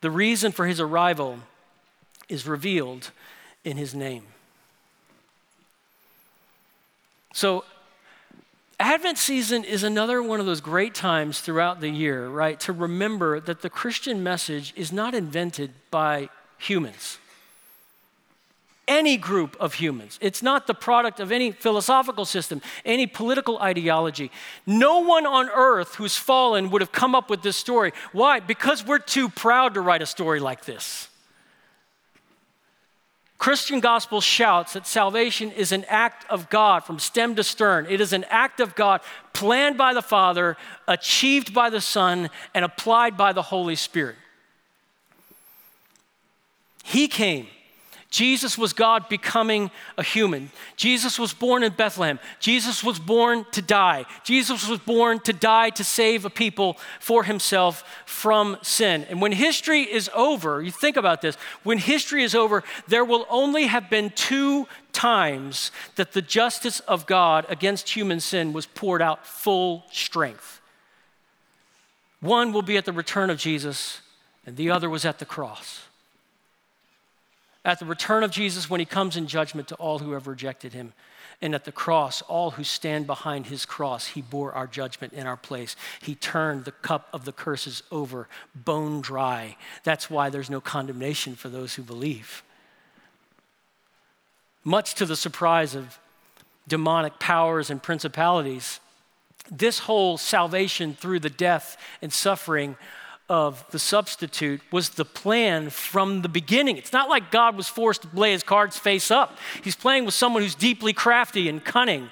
The 0.00 0.10
reason 0.10 0.52
for 0.52 0.66
his 0.66 0.80
arrival 0.80 1.38
is 2.28 2.46
revealed 2.46 3.10
in 3.64 3.76
his 3.76 3.94
name. 3.94 4.24
So, 7.34 7.64
Advent 8.78 9.18
season 9.18 9.64
is 9.64 9.82
another 9.82 10.22
one 10.22 10.38
of 10.38 10.46
those 10.46 10.60
great 10.60 10.94
times 10.94 11.40
throughout 11.40 11.80
the 11.80 11.88
year, 11.88 12.28
right? 12.28 12.58
To 12.60 12.72
remember 12.72 13.40
that 13.40 13.60
the 13.60 13.68
Christian 13.68 14.22
message 14.22 14.72
is 14.76 14.92
not 14.92 15.14
invented 15.14 15.72
by 15.90 16.28
humans. 16.58 17.18
Any 18.86 19.16
group 19.16 19.56
of 19.58 19.74
humans. 19.74 20.16
It's 20.20 20.42
not 20.42 20.68
the 20.68 20.74
product 20.74 21.18
of 21.18 21.32
any 21.32 21.50
philosophical 21.50 22.24
system, 22.24 22.62
any 22.84 23.06
political 23.06 23.58
ideology. 23.58 24.30
No 24.64 25.00
one 25.00 25.26
on 25.26 25.48
earth 25.50 25.96
who's 25.96 26.16
fallen 26.16 26.70
would 26.70 26.82
have 26.82 26.92
come 26.92 27.16
up 27.16 27.30
with 27.30 27.42
this 27.42 27.56
story. 27.56 27.92
Why? 28.12 28.38
Because 28.38 28.86
we're 28.86 28.98
too 28.98 29.28
proud 29.28 29.74
to 29.74 29.80
write 29.80 30.02
a 30.02 30.06
story 30.06 30.38
like 30.38 30.66
this. 30.66 31.08
Christian 33.38 33.80
gospel 33.80 34.20
shouts 34.20 34.72
that 34.72 34.86
salvation 34.86 35.50
is 35.50 35.72
an 35.72 35.84
act 35.88 36.24
of 36.30 36.48
God 36.48 36.84
from 36.84 36.98
stem 36.98 37.34
to 37.34 37.44
stern. 37.44 37.86
It 37.90 38.00
is 38.00 38.12
an 38.12 38.24
act 38.30 38.60
of 38.60 38.74
God 38.74 39.00
planned 39.32 39.76
by 39.76 39.92
the 39.92 40.02
Father, 40.02 40.56
achieved 40.86 41.52
by 41.52 41.68
the 41.68 41.80
Son, 41.80 42.30
and 42.54 42.64
applied 42.64 43.16
by 43.16 43.32
the 43.32 43.42
Holy 43.42 43.76
Spirit. 43.76 44.16
He 46.84 47.08
came 47.08 47.48
Jesus 48.14 48.56
was 48.56 48.72
God 48.72 49.08
becoming 49.08 49.72
a 49.98 50.02
human. 50.04 50.52
Jesus 50.76 51.18
was 51.18 51.34
born 51.34 51.64
in 51.64 51.72
Bethlehem. 51.72 52.20
Jesus 52.38 52.84
was 52.84 53.00
born 53.00 53.44
to 53.50 53.60
die. 53.60 54.04
Jesus 54.22 54.68
was 54.68 54.78
born 54.78 55.18
to 55.22 55.32
die 55.32 55.70
to 55.70 55.82
save 55.82 56.24
a 56.24 56.30
people 56.30 56.78
for 57.00 57.24
himself 57.24 57.82
from 58.06 58.56
sin. 58.62 59.04
And 59.10 59.20
when 59.20 59.32
history 59.32 59.80
is 59.80 60.08
over, 60.14 60.62
you 60.62 60.70
think 60.70 60.96
about 60.96 61.22
this, 61.22 61.34
when 61.64 61.78
history 61.78 62.22
is 62.22 62.36
over, 62.36 62.62
there 62.86 63.04
will 63.04 63.26
only 63.28 63.66
have 63.66 63.90
been 63.90 64.10
two 64.10 64.68
times 64.92 65.72
that 65.96 66.12
the 66.12 66.22
justice 66.22 66.78
of 66.78 67.06
God 67.06 67.44
against 67.48 67.96
human 67.96 68.20
sin 68.20 68.52
was 68.52 68.64
poured 68.66 69.02
out 69.02 69.26
full 69.26 69.82
strength. 69.90 70.60
One 72.20 72.52
will 72.52 72.62
be 72.62 72.76
at 72.76 72.84
the 72.84 72.92
return 72.92 73.28
of 73.28 73.38
Jesus, 73.38 74.02
and 74.46 74.56
the 74.56 74.70
other 74.70 74.88
was 74.88 75.04
at 75.04 75.18
the 75.18 75.26
cross 75.26 75.88
at 77.64 77.78
the 77.78 77.86
return 77.86 78.22
of 78.22 78.30
Jesus 78.30 78.68
when 78.68 78.80
he 78.80 78.86
comes 78.86 79.16
in 79.16 79.26
judgment 79.26 79.68
to 79.68 79.74
all 79.76 79.98
who 79.98 80.12
have 80.12 80.26
rejected 80.26 80.72
him. 80.72 80.92
And 81.42 81.54
at 81.54 81.64
the 81.64 81.72
cross, 81.72 82.22
all 82.22 82.52
who 82.52 82.64
stand 82.64 83.06
behind 83.06 83.46
his 83.46 83.66
cross, 83.66 84.08
he 84.08 84.22
bore 84.22 84.52
our 84.52 84.66
judgment 84.66 85.12
in 85.12 85.26
our 85.26 85.36
place. 85.36 85.74
He 86.00 86.14
turned 86.14 86.64
the 86.64 86.72
cup 86.72 87.08
of 87.12 87.24
the 87.24 87.32
curses 87.32 87.82
over, 87.90 88.28
bone 88.54 89.00
dry. 89.00 89.56
That's 89.82 90.08
why 90.08 90.30
there's 90.30 90.50
no 90.50 90.60
condemnation 90.60 91.34
for 91.34 91.48
those 91.48 91.74
who 91.74 91.82
believe. 91.82 92.42
Much 94.62 94.94
to 94.94 95.06
the 95.06 95.16
surprise 95.16 95.74
of 95.74 95.98
demonic 96.68 97.18
powers 97.18 97.68
and 97.68 97.82
principalities, 97.82 98.80
this 99.50 99.80
whole 99.80 100.16
salvation 100.16 100.94
through 100.94 101.20
the 101.20 101.30
death 101.30 101.76
and 102.00 102.12
suffering 102.12 102.76
of 103.28 103.64
the 103.70 103.78
substitute 103.78 104.60
was 104.70 104.90
the 104.90 105.04
plan 105.04 105.70
from 105.70 106.22
the 106.22 106.28
beginning. 106.28 106.76
It's 106.76 106.92
not 106.92 107.08
like 107.08 107.30
God 107.30 107.56
was 107.56 107.68
forced 107.68 108.02
to 108.02 108.08
lay 108.12 108.32
his 108.32 108.42
cards 108.42 108.78
face 108.78 109.10
up. 109.10 109.38
He's 109.62 109.76
playing 109.76 110.04
with 110.04 110.14
someone 110.14 110.42
who's 110.42 110.54
deeply 110.54 110.92
crafty 110.92 111.48
and 111.48 111.64
cunning. 111.64 112.10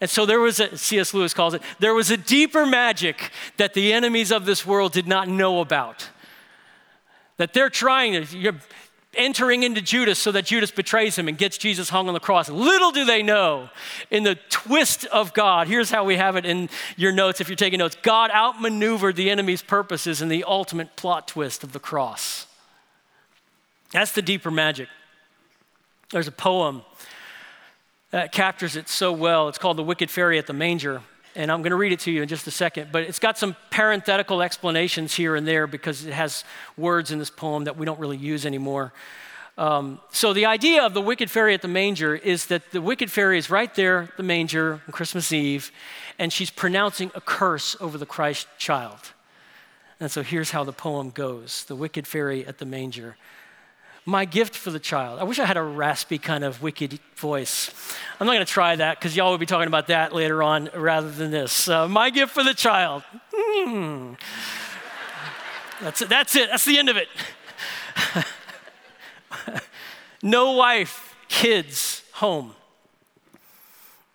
And 0.00 0.10
so 0.10 0.26
there 0.26 0.40
was 0.40 0.60
a, 0.60 0.76
C.S. 0.76 1.14
Lewis 1.14 1.34
calls 1.34 1.54
it, 1.54 1.62
there 1.78 1.94
was 1.94 2.10
a 2.10 2.16
deeper 2.16 2.66
magic 2.66 3.30
that 3.56 3.74
the 3.74 3.92
enemies 3.92 4.30
of 4.30 4.46
this 4.46 4.66
world 4.66 4.92
did 4.92 5.08
not 5.08 5.28
know 5.28 5.60
about. 5.60 6.08
That 7.36 7.52
they're 7.52 7.70
trying 7.70 8.24
to, 8.24 8.54
entering 9.18 9.62
into 9.64 9.82
Judas 9.82 10.18
so 10.18 10.32
that 10.32 10.46
Judas 10.46 10.70
betrays 10.70 11.18
him 11.18 11.28
and 11.28 11.36
gets 11.36 11.58
Jesus 11.58 11.90
hung 11.90 12.08
on 12.08 12.14
the 12.14 12.20
cross. 12.20 12.48
Little 12.48 12.92
do 12.92 13.04
they 13.04 13.22
know 13.22 13.68
in 14.10 14.22
the 14.22 14.36
twist 14.48 15.04
of 15.06 15.34
God. 15.34 15.68
Here's 15.68 15.90
how 15.90 16.04
we 16.04 16.16
have 16.16 16.36
it 16.36 16.46
in 16.46 16.70
your 16.96 17.12
notes 17.12 17.40
if 17.40 17.48
you're 17.48 17.56
taking 17.56 17.80
notes 17.80 17.96
God 18.00 18.30
outmaneuvered 18.30 19.16
the 19.16 19.30
enemy's 19.30 19.60
purposes 19.60 20.22
in 20.22 20.28
the 20.28 20.44
ultimate 20.44 20.96
plot 20.96 21.28
twist 21.28 21.62
of 21.62 21.72
the 21.72 21.80
cross. 21.80 22.46
That's 23.92 24.12
the 24.12 24.22
deeper 24.22 24.50
magic. 24.50 24.88
There's 26.10 26.28
a 26.28 26.32
poem 26.32 26.82
that 28.10 28.32
captures 28.32 28.76
it 28.76 28.88
so 28.88 29.12
well. 29.12 29.48
It's 29.48 29.58
called 29.58 29.76
The 29.76 29.82
Wicked 29.82 30.10
Fairy 30.10 30.38
at 30.38 30.46
the 30.46 30.52
Manger 30.52 31.02
and 31.38 31.52
I'm 31.52 31.62
going 31.62 31.70
to 31.70 31.76
read 31.76 31.92
it 31.92 32.00
to 32.00 32.10
you 32.10 32.22
in 32.22 32.28
just 32.28 32.48
a 32.48 32.50
second, 32.50 32.90
but 32.90 33.04
it's 33.04 33.20
got 33.20 33.38
some 33.38 33.54
parenthetical 33.70 34.42
explanations 34.42 35.14
here 35.14 35.36
and 35.36 35.46
there 35.46 35.68
because 35.68 36.04
it 36.04 36.12
has 36.12 36.42
words 36.76 37.12
in 37.12 37.20
this 37.20 37.30
poem 37.30 37.64
that 37.64 37.76
we 37.76 37.86
don't 37.86 38.00
really 38.00 38.16
use 38.16 38.44
anymore. 38.44 38.92
Um, 39.56 40.00
so, 40.10 40.32
the 40.32 40.46
idea 40.46 40.82
of 40.84 40.94
the 40.94 41.00
wicked 41.00 41.30
fairy 41.30 41.54
at 41.54 41.62
the 41.62 41.68
manger 41.68 42.16
is 42.16 42.46
that 42.46 42.72
the 42.72 42.82
wicked 42.82 43.10
fairy 43.10 43.38
is 43.38 43.50
right 43.50 43.72
there, 43.76 44.08
the 44.16 44.22
manger, 44.24 44.74
on 44.86 44.92
Christmas 44.92 45.32
Eve, 45.32 45.70
and 46.18 46.32
she's 46.32 46.50
pronouncing 46.50 47.12
a 47.14 47.20
curse 47.20 47.76
over 47.80 47.98
the 47.98 48.06
Christ 48.06 48.48
child. 48.58 49.12
And 50.00 50.10
so, 50.10 50.22
here's 50.22 50.50
how 50.50 50.64
the 50.64 50.72
poem 50.72 51.10
goes 51.10 51.64
The 51.64 51.76
wicked 51.76 52.06
fairy 52.06 52.46
at 52.46 52.58
the 52.58 52.66
manger 52.66 53.16
my 54.08 54.24
gift 54.24 54.56
for 54.56 54.70
the 54.70 54.78
child. 54.78 55.20
I 55.20 55.24
wish 55.24 55.38
I 55.38 55.44
had 55.44 55.58
a 55.58 55.62
raspy 55.62 56.16
kind 56.16 56.42
of 56.42 56.62
wicked 56.62 56.98
voice. 57.14 57.70
I'm 58.18 58.26
not 58.26 58.32
going 58.32 58.46
to 58.46 58.50
try 58.50 58.74
that 58.74 58.98
because 58.98 59.14
y'all 59.14 59.30
will 59.30 59.36
be 59.36 59.44
talking 59.44 59.66
about 59.66 59.88
that 59.88 60.14
later 60.14 60.42
on 60.42 60.70
rather 60.74 61.10
than 61.10 61.30
this. 61.30 61.68
Uh, 61.68 61.86
my 61.88 62.08
gift 62.08 62.32
for 62.32 62.42
the 62.42 62.54
child. 62.54 63.02
Hmm. 63.34 64.14
That's 65.82 66.00
it. 66.00 66.08
That's 66.08 66.34
it. 66.36 66.48
That's 66.48 66.64
the 66.64 66.78
end 66.78 66.88
of 66.88 66.96
it. 66.96 67.08
no 70.22 70.52
wife, 70.52 71.14
kids, 71.28 72.02
home. 72.12 72.54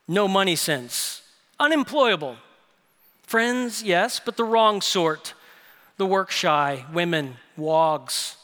No 0.08 0.27
money 0.27 0.56
sense. 0.56 1.21
Unemployable. 1.60 2.38
Friends, 3.21 3.84
yes, 3.84 4.19
but 4.19 4.38
the 4.38 4.43
wrong 4.43 4.82
sort. 4.82 5.36
The 5.97 6.08
work 6.08 6.32
shy, 6.32 6.84
women, 6.91 7.36
wogs 7.56 8.38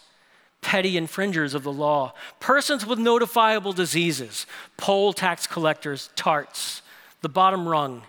petty 0.62 0.98
infringers 0.98 1.54
of 1.54 1.64
the 1.64 1.72
law, 1.72 2.14
persons 2.40 2.86
with 2.86 3.00
notifiable 3.00 3.74
diseases, 3.74 4.46
poll 4.78 5.14
tax 5.14 5.48
collectors, 5.48 6.10
tarts, 6.16 6.82
the 7.22 7.30
bottom 7.30 7.68
rung. 7.68 8.04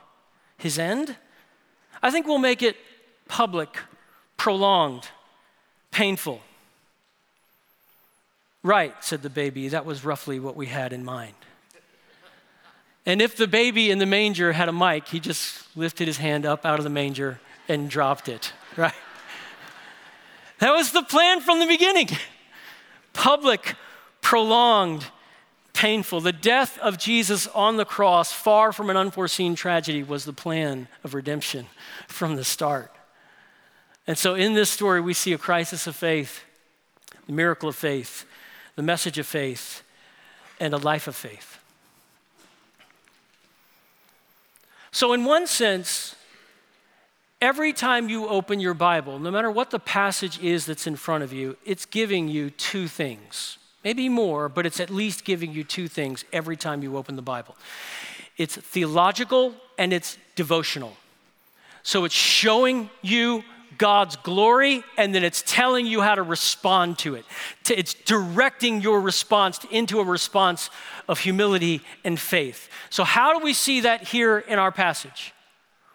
His 0.57 0.79
end? 0.79 1.17
I 2.03 2.11
think 2.11 2.27
we'll 2.27 2.39
make 2.39 2.63
it 2.63 2.77
public, 3.29 3.79
prolonged, 4.37 5.09
painful. 5.91 6.41
Right, 8.63 8.95
said 9.03 9.23
the 9.23 9.31
baby. 9.31 9.69
That 9.69 9.87
was 9.87 10.05
roughly 10.05 10.39
what 10.39 10.55
we 10.55 10.67
had 10.67 10.93
in 10.93 11.05
mind. 11.05 11.35
And 13.07 13.23
if 13.23 13.37
the 13.37 13.47
baby 13.47 13.91
in 13.91 13.99
the 13.99 14.07
manger 14.07 14.53
had 14.53 14.69
a 14.69 14.73
mic, 14.73 15.09
he 15.09 15.19
just 15.19 15.65
lifted 15.77 16.07
his 16.07 16.19
hand 16.19 16.45
up 16.45 16.67
out 16.67 16.79
of 16.79 16.85
the 16.85 16.91
manger 16.91 17.41
and 17.69 17.89
dropped 17.89 18.29
it, 18.29 18.53
right? 18.77 18.93
That 20.59 20.73
was 20.73 20.93
the 20.93 21.03
plan 21.03 21.41
from 21.41 21.59
the 21.59 21.67
beginning 21.67 22.09
public, 23.13 23.77
prolonged, 24.21 25.07
painful. 25.73 26.21
The 26.21 26.33
death 26.33 26.79
of 26.79 26.99
Jesus 26.99 27.47
on 27.49 27.77
the 27.77 27.85
cross, 27.85 28.33
far 28.33 28.73
from 28.73 28.91
an 28.91 28.97
unforeseen 28.97 29.55
tragedy, 29.55 30.03
was 30.03 30.25
the 30.25 30.33
plan 30.33 30.89
of 31.05 31.15
redemption 31.15 31.67
from 32.07 32.37
the 32.37 32.45
start. 32.45 32.95
And 34.07 34.19
so 34.19 34.35
in 34.35 34.55
this 34.55 34.71
story, 34.71 35.01
we 35.01 35.15
see 35.15 35.33
a 35.33 35.39
crisis 35.39 35.87
of 35.87 35.97
faith, 35.97 36.45
the 37.27 37.33
miracle 37.33 37.69
of 37.69 37.77
faith, 37.77 38.27
the 38.77 38.83
message 38.83 39.19
of 39.19 39.27
faith, 39.27 39.83
and 40.59 40.75
a 40.75 40.79
life 40.79 41.07
of 41.07 41.17
faith. 41.17 41.59
So, 44.93 45.13
in 45.13 45.25
one 45.25 45.47
sense, 45.47 46.17
every 47.41 47.73
time 47.73 48.09
you 48.09 48.29
open 48.29 48.61
your 48.61 48.75
Bible, 48.75 49.19
no 49.19 49.31
matter 49.31 49.51
what 49.51 49.71
the 49.71 49.79
passage 49.79 50.39
is 50.43 50.67
that's 50.67 50.87
in 50.87 50.97
front 50.97 51.25
of 51.25 51.33
you, 51.33 51.57
it's 51.65 51.87
giving 51.87 52.29
you 52.29 52.51
two 52.51 52.89
things. 52.89 53.59
Maybe 53.83 54.09
more, 54.09 54.49
but 54.49 54.67
it's 54.67 54.79
at 54.79 54.91
least 54.91 55.25
giving 55.25 55.53
you 55.53 55.65
two 55.65 55.89
things 55.89 56.25
every 56.33 56.57
time 56.57 56.83
you 56.83 56.97
open 56.97 57.17
the 57.17 57.23
Bible 57.23 57.57
it's 58.41 58.57
theological 58.57 59.55
and 59.77 59.93
it's 59.93 60.17
devotional. 60.35 60.97
So, 61.83 62.07
it's 62.07 62.15
showing 62.15 62.89
you 63.03 63.45
God's 63.77 64.17
glory, 64.17 64.83
and 64.97 65.15
then 65.15 65.25
it's 65.25 65.43
telling 65.47 65.87
you 65.87 66.01
how 66.01 66.15
to 66.15 66.23
respond 66.23 66.99
to 67.01 67.17
it. 67.17 67.27
It's 67.69 67.93
directing 67.93 68.81
your 68.81 69.01
response 69.03 69.61
into 69.71 70.01
a 70.01 70.05
response 70.05 70.71
of 71.07 71.19
humility 71.19 71.83
and 72.03 72.19
faith. 72.19 72.71
So, 72.89 73.05
how 73.05 73.39
do 73.39 73.45
we 73.45 73.53
see 73.53 73.81
that 73.81 74.09
here 74.09 74.39
in 74.39 74.59
our 74.59 74.73
passage? 74.73 75.35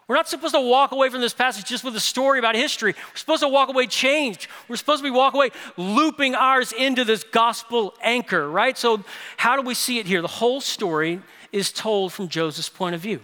We're 0.08 0.14
not 0.14 0.28
supposed 0.28 0.54
to 0.54 0.60
walk 0.60 0.92
away 0.92 1.08
from 1.08 1.20
this 1.20 1.34
passage 1.34 1.64
just 1.64 1.82
with 1.82 1.96
a 1.96 2.00
story 2.00 2.38
about 2.38 2.54
history. 2.54 2.92
We're 2.92 3.16
supposed 3.16 3.42
to 3.42 3.48
walk 3.48 3.68
away 3.68 3.88
changed. 3.88 4.46
We're 4.68 4.76
supposed 4.76 5.02
to 5.02 5.04
be 5.04 5.10
walk 5.10 5.34
away 5.34 5.50
looping 5.76 6.36
ours 6.36 6.72
into 6.72 7.04
this 7.04 7.24
gospel 7.24 7.92
anchor, 8.00 8.48
right? 8.48 8.78
So, 8.78 9.04
how 9.36 9.56
do 9.56 9.62
we 9.62 9.74
see 9.74 9.98
it 9.98 10.06
here? 10.06 10.22
The 10.22 10.28
whole 10.28 10.60
story 10.60 11.20
is 11.50 11.72
told 11.72 12.12
from 12.12 12.28
Joseph's 12.28 12.68
point 12.68 12.94
of 12.94 13.00
view. 13.00 13.20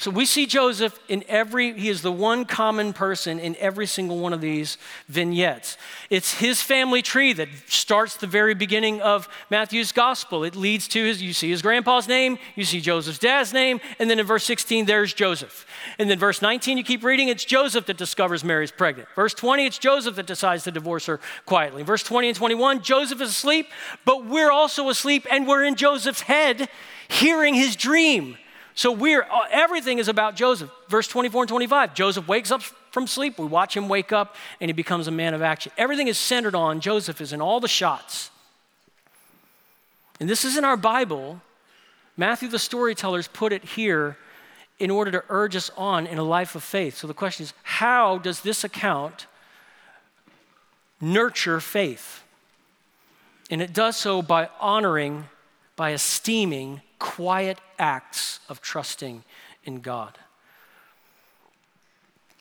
So 0.00 0.12
we 0.12 0.26
see 0.26 0.46
Joseph 0.46 0.96
in 1.08 1.24
every, 1.26 1.76
he 1.76 1.88
is 1.88 2.02
the 2.02 2.12
one 2.12 2.44
common 2.44 2.92
person 2.92 3.40
in 3.40 3.56
every 3.56 3.86
single 3.86 4.20
one 4.20 4.32
of 4.32 4.40
these 4.40 4.78
vignettes. 5.08 5.76
It's 6.08 6.34
his 6.34 6.62
family 6.62 7.02
tree 7.02 7.32
that 7.32 7.48
starts 7.66 8.16
the 8.16 8.28
very 8.28 8.54
beginning 8.54 9.00
of 9.00 9.28
Matthew's 9.50 9.90
gospel. 9.90 10.44
It 10.44 10.54
leads 10.54 10.86
to 10.88 11.04
his, 11.04 11.20
you 11.20 11.32
see 11.32 11.50
his 11.50 11.62
grandpa's 11.62 12.06
name, 12.06 12.38
you 12.54 12.64
see 12.64 12.80
Joseph's 12.80 13.18
dad's 13.18 13.52
name, 13.52 13.80
and 13.98 14.08
then 14.08 14.20
in 14.20 14.26
verse 14.26 14.44
16, 14.44 14.86
there's 14.86 15.12
Joseph. 15.12 15.66
And 15.98 16.08
then 16.08 16.20
verse 16.20 16.40
19, 16.40 16.78
you 16.78 16.84
keep 16.84 17.02
reading, 17.02 17.26
it's 17.26 17.44
Joseph 17.44 17.86
that 17.86 17.96
discovers 17.96 18.44
Mary's 18.44 18.70
pregnant. 18.70 19.08
Verse 19.16 19.34
20, 19.34 19.66
it's 19.66 19.78
Joseph 19.78 20.14
that 20.14 20.26
decides 20.26 20.62
to 20.62 20.70
divorce 20.70 21.06
her 21.06 21.18
quietly. 21.44 21.82
Verse 21.82 22.04
20 22.04 22.28
and 22.28 22.36
21, 22.36 22.82
Joseph 22.82 23.20
is 23.20 23.30
asleep, 23.30 23.66
but 24.04 24.24
we're 24.24 24.52
also 24.52 24.90
asleep 24.90 25.26
and 25.28 25.48
we're 25.48 25.64
in 25.64 25.74
Joseph's 25.74 26.20
head 26.20 26.68
hearing 27.08 27.54
his 27.54 27.74
dream. 27.74 28.36
So 28.78 28.92
we're 28.92 29.22
uh, 29.22 29.40
everything 29.50 29.98
is 29.98 30.06
about 30.06 30.36
Joseph. 30.36 30.70
Verse 30.88 31.08
24 31.08 31.42
and 31.42 31.48
25. 31.48 31.94
Joseph 31.94 32.28
wakes 32.28 32.52
up 32.52 32.62
from 32.62 33.08
sleep. 33.08 33.36
We 33.36 33.44
watch 33.44 33.76
him 33.76 33.88
wake 33.88 34.12
up 34.12 34.36
and 34.60 34.68
he 34.68 34.72
becomes 34.72 35.08
a 35.08 35.10
man 35.10 35.34
of 35.34 35.42
action. 35.42 35.72
Everything 35.76 36.06
is 36.06 36.16
centered 36.16 36.54
on 36.54 36.78
Joseph 36.78 37.20
is 37.20 37.32
in 37.32 37.40
all 37.40 37.58
the 37.58 37.66
shots. 37.66 38.30
And 40.20 40.30
this 40.30 40.44
is 40.44 40.56
in 40.56 40.64
our 40.64 40.76
Bible. 40.76 41.42
Matthew 42.16 42.48
the 42.48 42.60
storyteller's 42.60 43.26
put 43.26 43.52
it 43.52 43.64
here 43.64 44.16
in 44.78 44.92
order 44.92 45.10
to 45.10 45.24
urge 45.28 45.56
us 45.56 45.72
on 45.76 46.06
in 46.06 46.18
a 46.18 46.22
life 46.22 46.54
of 46.54 46.62
faith. 46.62 46.98
So 46.98 47.08
the 47.08 47.14
question 47.14 47.42
is, 47.42 47.54
how 47.64 48.18
does 48.18 48.42
this 48.42 48.62
account 48.62 49.26
nurture 51.00 51.58
faith? 51.58 52.22
And 53.50 53.60
it 53.60 53.72
does 53.72 53.96
so 53.96 54.22
by 54.22 54.50
honoring, 54.60 55.24
by 55.74 55.90
esteeming 55.90 56.82
quiet 57.00 57.58
acts 57.78 58.40
of 58.48 58.60
trusting 58.60 59.24
in 59.64 59.80
God. 59.80 60.18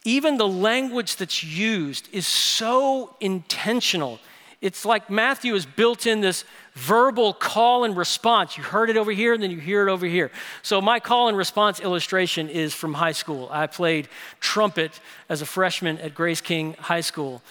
Even 0.04 0.38
the 0.38 0.48
language 0.48 1.18
that's 1.18 1.44
used 1.44 2.08
is 2.14 2.26
so 2.26 3.16
intentional. 3.20 4.20
It's 4.62 4.86
like 4.86 5.10
Matthew 5.10 5.54
has 5.54 5.66
built 5.66 6.08
in 6.08 6.22
this 6.22 6.46
verbal 6.74 7.34
call 7.34 7.84
and 7.84 7.96
response. 7.96 8.58
You 8.58 8.64
heard 8.64 8.90
it 8.90 8.98
over 8.98 9.12
here, 9.12 9.34
and 9.34 9.44
then 9.44 9.52
you 9.52 9.60
hear 9.60 9.88
it 9.88 9.92
over 9.92 10.06
here. 10.06 10.32
So, 10.64 10.82
my 10.82 11.00
call 11.00 11.28
and 11.28 11.38
response 11.38 11.80
illustration 11.80 12.50
is 12.50 12.74
from 12.74 12.96
high 12.96 13.12
school. 13.12 13.50
I 13.52 13.68
played 13.68 14.08
trumpet 14.40 15.00
as 15.30 15.42
a 15.42 15.46
freshman 15.46 16.00
at 16.00 16.16
Grace 16.16 16.42
King 16.42 16.74
High 16.80 17.02
School. 17.02 17.44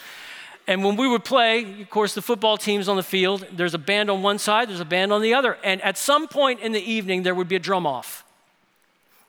And 0.67 0.85
when 0.85 0.97
we 0.97 1.07
would 1.07 1.25
play, 1.25 1.81
of 1.81 1.91
course, 1.91 2.15
the 2.15 2.23
football 2.23 2.57
team's 2.57 2.89
on 2.89 2.97
the 2.97 3.03
field. 3.03 3.47
There's 3.53 3.75
a 3.75 3.79
band 3.79 4.11
on 4.11 4.23
one 4.23 4.39
side, 4.39 4.69
there's 4.69 4.81
a 4.81 4.85
band 4.85 5.13
on 5.13 5.23
the 5.23 5.35
other. 5.35 5.59
And 5.63 5.81
at 5.83 5.97
some 5.97 6.27
point 6.27 6.61
in 6.61 6.73
the 6.73 6.81
evening, 6.81 7.23
there 7.23 7.35
would 7.35 7.49
be 7.49 7.57
a 7.57 7.61
drum 7.61 7.87
off. 7.87 8.25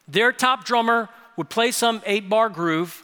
Their 0.07 0.31
top 0.31 0.65
drummer 0.65 1.09
would 1.35 1.49
play 1.49 1.71
some 1.71 2.01
eight 2.05 2.27
bar 2.27 2.49
groove. 2.49 3.03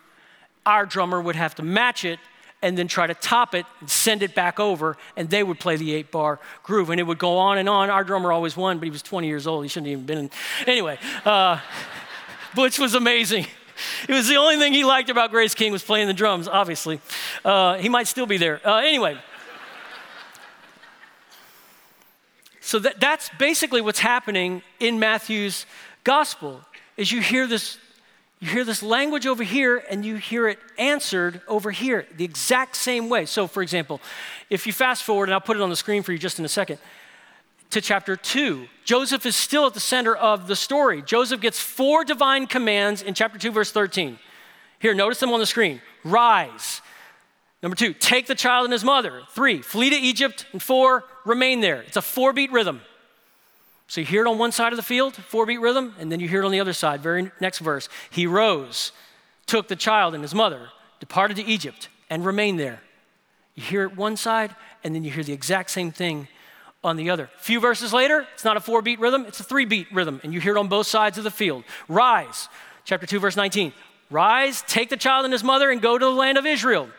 Our 0.66 0.86
drummer 0.86 1.22
would 1.22 1.36
have 1.36 1.56
to 1.56 1.64
match 1.64 2.06
it 2.06 2.20
and 2.64 2.78
then 2.78 2.88
try 2.88 3.06
to 3.06 3.14
top 3.14 3.54
it 3.54 3.66
and 3.82 3.90
send 3.90 4.24
it 4.24 4.34
back 4.34 4.58
over, 4.58 4.98
and 5.18 5.30
they 5.30 5.44
would 5.44 5.60
play 5.60 5.76
the 5.76 5.94
eight 5.94 6.12
bar 6.12 6.40
groove. 6.64 6.90
And 6.90 7.00
it 7.00 7.04
would 7.04 7.20
go 7.20 7.38
on 7.38 7.58
and 7.58 7.68
on. 7.68 7.90
Our 7.90 8.06
drummer 8.06 8.32
always 8.32 8.56
won, 8.56 8.80
but 8.80 8.86
he 8.86 8.90
was 8.90 9.02
20 9.02 9.28
years 9.28 9.46
old. 9.46 9.64
He 9.64 9.68
shouldn't 9.68 9.88
have 9.88 9.94
even 10.00 10.06
been 10.06 10.18
in. 10.18 10.30
Anyway, 10.66 10.98
uh, 11.26 11.60
Butch 12.56 12.80
was 12.80 12.96
amazing. 12.96 13.46
It 14.08 14.14
was 14.14 14.28
the 14.28 14.36
only 14.36 14.58
thing 14.58 14.74
he 14.74 14.84
liked 14.84 15.10
about 15.10 15.32
Grace 15.32 15.56
King 15.56 15.72
was 15.72 15.84
playing 15.84 16.08
the 16.08 16.14
drums, 16.14 16.48
obviously. 16.48 17.00
Uh, 17.44 17.78
he 17.78 17.90
might 17.90 18.08
still 18.08 18.26
be 18.26 18.38
there. 18.38 18.60
Uh, 18.68 18.78
anyway. 18.78 19.18
So 22.62 22.80
that, 22.80 23.00
that's 23.00 23.30
basically 23.38 23.82
what's 23.82 24.00
happening 24.00 24.62
in 24.80 25.00
Matthew's 25.00 25.66
gospel 26.04 26.62
is 26.98 27.12
you 27.12 27.22
hear 27.22 27.48
this 27.48 27.78
you 28.40 28.50
hear 28.50 28.66
this 28.66 28.84
language 28.84 29.26
over 29.26 29.42
here 29.42 29.82
and 29.90 30.04
you 30.04 30.18
hear 30.18 30.50
it 30.50 30.60
answered 30.78 31.40
over 31.48 31.72
here 31.72 32.06
the 32.18 32.26
exact 32.26 32.76
same 32.76 33.08
way. 33.08 33.26
So 33.26 33.48
for 33.48 33.64
example, 33.64 34.02
if 34.50 34.68
you 34.68 34.74
fast 34.74 35.04
forward 35.04 35.30
and 35.30 35.34
I'll 35.34 35.40
put 35.40 35.56
it 35.56 35.64
on 35.64 35.70
the 35.70 35.78
screen 35.78 36.04
for 36.04 36.12
you 36.12 36.18
just 36.18 36.40
in 36.40 36.46
a 36.46 36.50
second 36.50 36.78
to 37.74 37.82
chapter 37.82 38.16
2. 38.16 38.68
Joseph 38.86 39.26
is 39.26 39.36
still 39.36 39.68
at 39.68 39.74
the 39.74 39.80
center 39.80 40.16
of 40.16 40.48
the 40.48 40.56
story. 40.56 41.02
Joseph 41.02 41.42
gets 41.42 41.60
four 41.60 42.04
divine 42.04 42.48
commands 42.48 43.02
in 43.02 43.14
chapter 43.14 43.38
2, 43.38 43.52
verse 43.52 43.72
13. 43.72 44.18
Here, 44.80 44.94
notice 44.94 45.20
them 45.20 45.32
on 45.32 45.40
the 45.40 45.46
screen 45.46 45.82
rise. 46.04 46.82
Number 47.62 47.76
two, 47.76 47.94
take 47.94 48.28
the 48.28 48.36
child 48.36 48.66
and 48.66 48.74
his 48.74 48.84
mother. 48.84 49.22
Three, 49.30 49.62
flee 49.62 49.90
to 49.90 49.96
Egypt. 49.96 50.46
And 50.52 50.62
four, 50.62 51.06
remain 51.24 51.62
there. 51.62 51.82
It's 51.82 51.96
a 51.96 52.02
four 52.02 52.34
beat 52.34 52.52
rhythm. 52.52 52.82
So 53.88 54.02
you 54.02 54.08
hear 54.08 54.26
it 54.26 54.30
on 54.30 54.38
one 54.38 54.52
side 54.52 54.74
of 54.74 54.78
the 54.78 54.84
field, 54.84 55.16
four 55.16 55.46
beat 55.46 55.62
rhythm, 55.62 55.96
and 55.98 56.12
then 56.12 56.20
you 56.20 56.28
hear 56.28 56.42
it 56.42 56.46
on 56.46 56.52
the 56.52 56.60
other 56.60 56.74
side, 56.74 57.02
very 57.02 57.32
next 57.40 57.60
verse. 57.60 57.88
He 58.10 58.28
rose, 58.28 58.92
took 59.46 59.70
the 59.70 59.76
child 59.76 60.14
and 60.14 60.24
his 60.24 60.36
mother, 60.36 60.70
departed 61.00 61.38
to 61.38 61.46
Egypt, 61.46 61.88
and 62.10 62.26
remained 62.26 62.60
there. 62.60 62.82
You 63.56 63.64
hear 63.64 63.84
it 63.84 63.96
one 63.96 64.18
side, 64.18 64.56
and 64.84 64.94
then 64.94 65.04
you 65.04 65.12
hear 65.12 65.24
the 65.24 65.34
exact 65.34 65.70
same 65.70 65.92
thing 65.92 66.28
on 66.84 66.98
the 66.98 67.10
other. 67.10 67.30
A 67.36 67.44
few 67.44 67.60
verses 67.60 67.94
later, 67.94 68.28
it's 68.34 68.44
not 68.44 68.58
a 68.58 68.60
four 68.60 68.82
beat 68.82 69.00
rhythm, 69.00 69.26
it's 69.26 69.40
a 69.40 69.44
three 69.44 69.66
beat 69.66 69.88
rhythm, 69.94 70.20
and 70.24 70.34
you 70.34 70.42
hear 70.42 70.56
it 70.56 70.60
on 70.60 70.68
both 70.68 70.88
sides 70.88 71.18
of 71.18 71.24
the 71.24 71.32
field. 71.32 71.64
Rise, 71.88 72.50
chapter 72.86 73.06
2, 73.06 73.20
verse 73.20 73.36
19. 73.36 73.74
Rise, 74.10 74.64
take 74.68 74.90
the 74.90 74.98
child 74.98 75.26
and 75.26 75.32
his 75.32 75.44
mother, 75.44 75.72
and 75.72 75.82
go 75.82 75.98
to 75.98 76.06
the 76.06 76.12
land 76.12 76.38
of 76.38 76.46
Israel. 76.46 76.90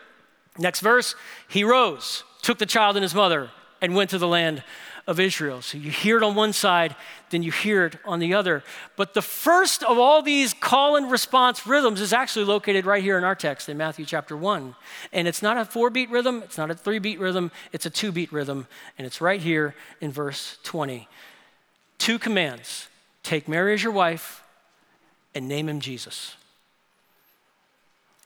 Next 0.57 0.79
verse, 0.79 1.15
he 1.47 1.63
rose, 1.63 2.23
took 2.41 2.57
the 2.57 2.65
child 2.65 2.95
and 2.95 3.03
his 3.03 3.13
mother, 3.13 3.49
and 3.81 3.95
went 3.95 4.09
to 4.09 4.17
the 4.17 4.27
land 4.27 4.63
of 5.07 5.19
Israel. 5.19 5.61
So 5.61 5.77
you 5.77 5.91
hear 5.91 6.17
it 6.17 6.23
on 6.23 6.33
one 6.33 6.51
side, 6.51 6.95
then 7.29 7.43
you 7.43 7.51
hear 7.51 7.85
it 7.85 7.97
on 8.05 8.19
the 8.19 8.33
other. 8.33 8.63
But 8.95 9.13
the 9.13 9.21
first 9.21 9.83
of 9.83 9.99
all 9.99 10.21
these 10.21 10.53
call 10.53 10.95
and 10.95 11.11
response 11.11 11.67
rhythms 11.67 12.01
is 12.01 12.11
actually 12.11 12.45
located 12.45 12.85
right 12.85 13.03
here 13.03 13.17
in 13.17 13.23
our 13.23 13.35
text 13.35 13.69
in 13.69 13.77
Matthew 13.77 14.05
chapter 14.05 14.35
1. 14.35 14.75
And 15.13 15.27
it's 15.27 15.43
not 15.43 15.57
a 15.57 15.65
four 15.65 15.89
beat 15.89 16.09
rhythm, 16.09 16.41
it's 16.43 16.57
not 16.57 16.71
a 16.71 16.75
three 16.75 16.99
beat 16.99 17.19
rhythm, 17.19 17.51
it's 17.71 17.85
a 17.85 17.89
two 17.89 18.11
beat 18.11 18.31
rhythm. 18.31 18.67
And 18.97 19.05
it's 19.05 19.21
right 19.21 19.41
here 19.41 19.75
in 20.01 20.11
verse 20.11 20.57
20. 20.63 21.07
Two 21.99 22.17
commands 22.17 22.87
take 23.21 23.47
Mary 23.47 23.73
as 23.73 23.83
your 23.83 23.93
wife 23.93 24.43
and 25.35 25.47
name 25.47 25.69
him 25.69 25.79
Jesus. 25.79 26.35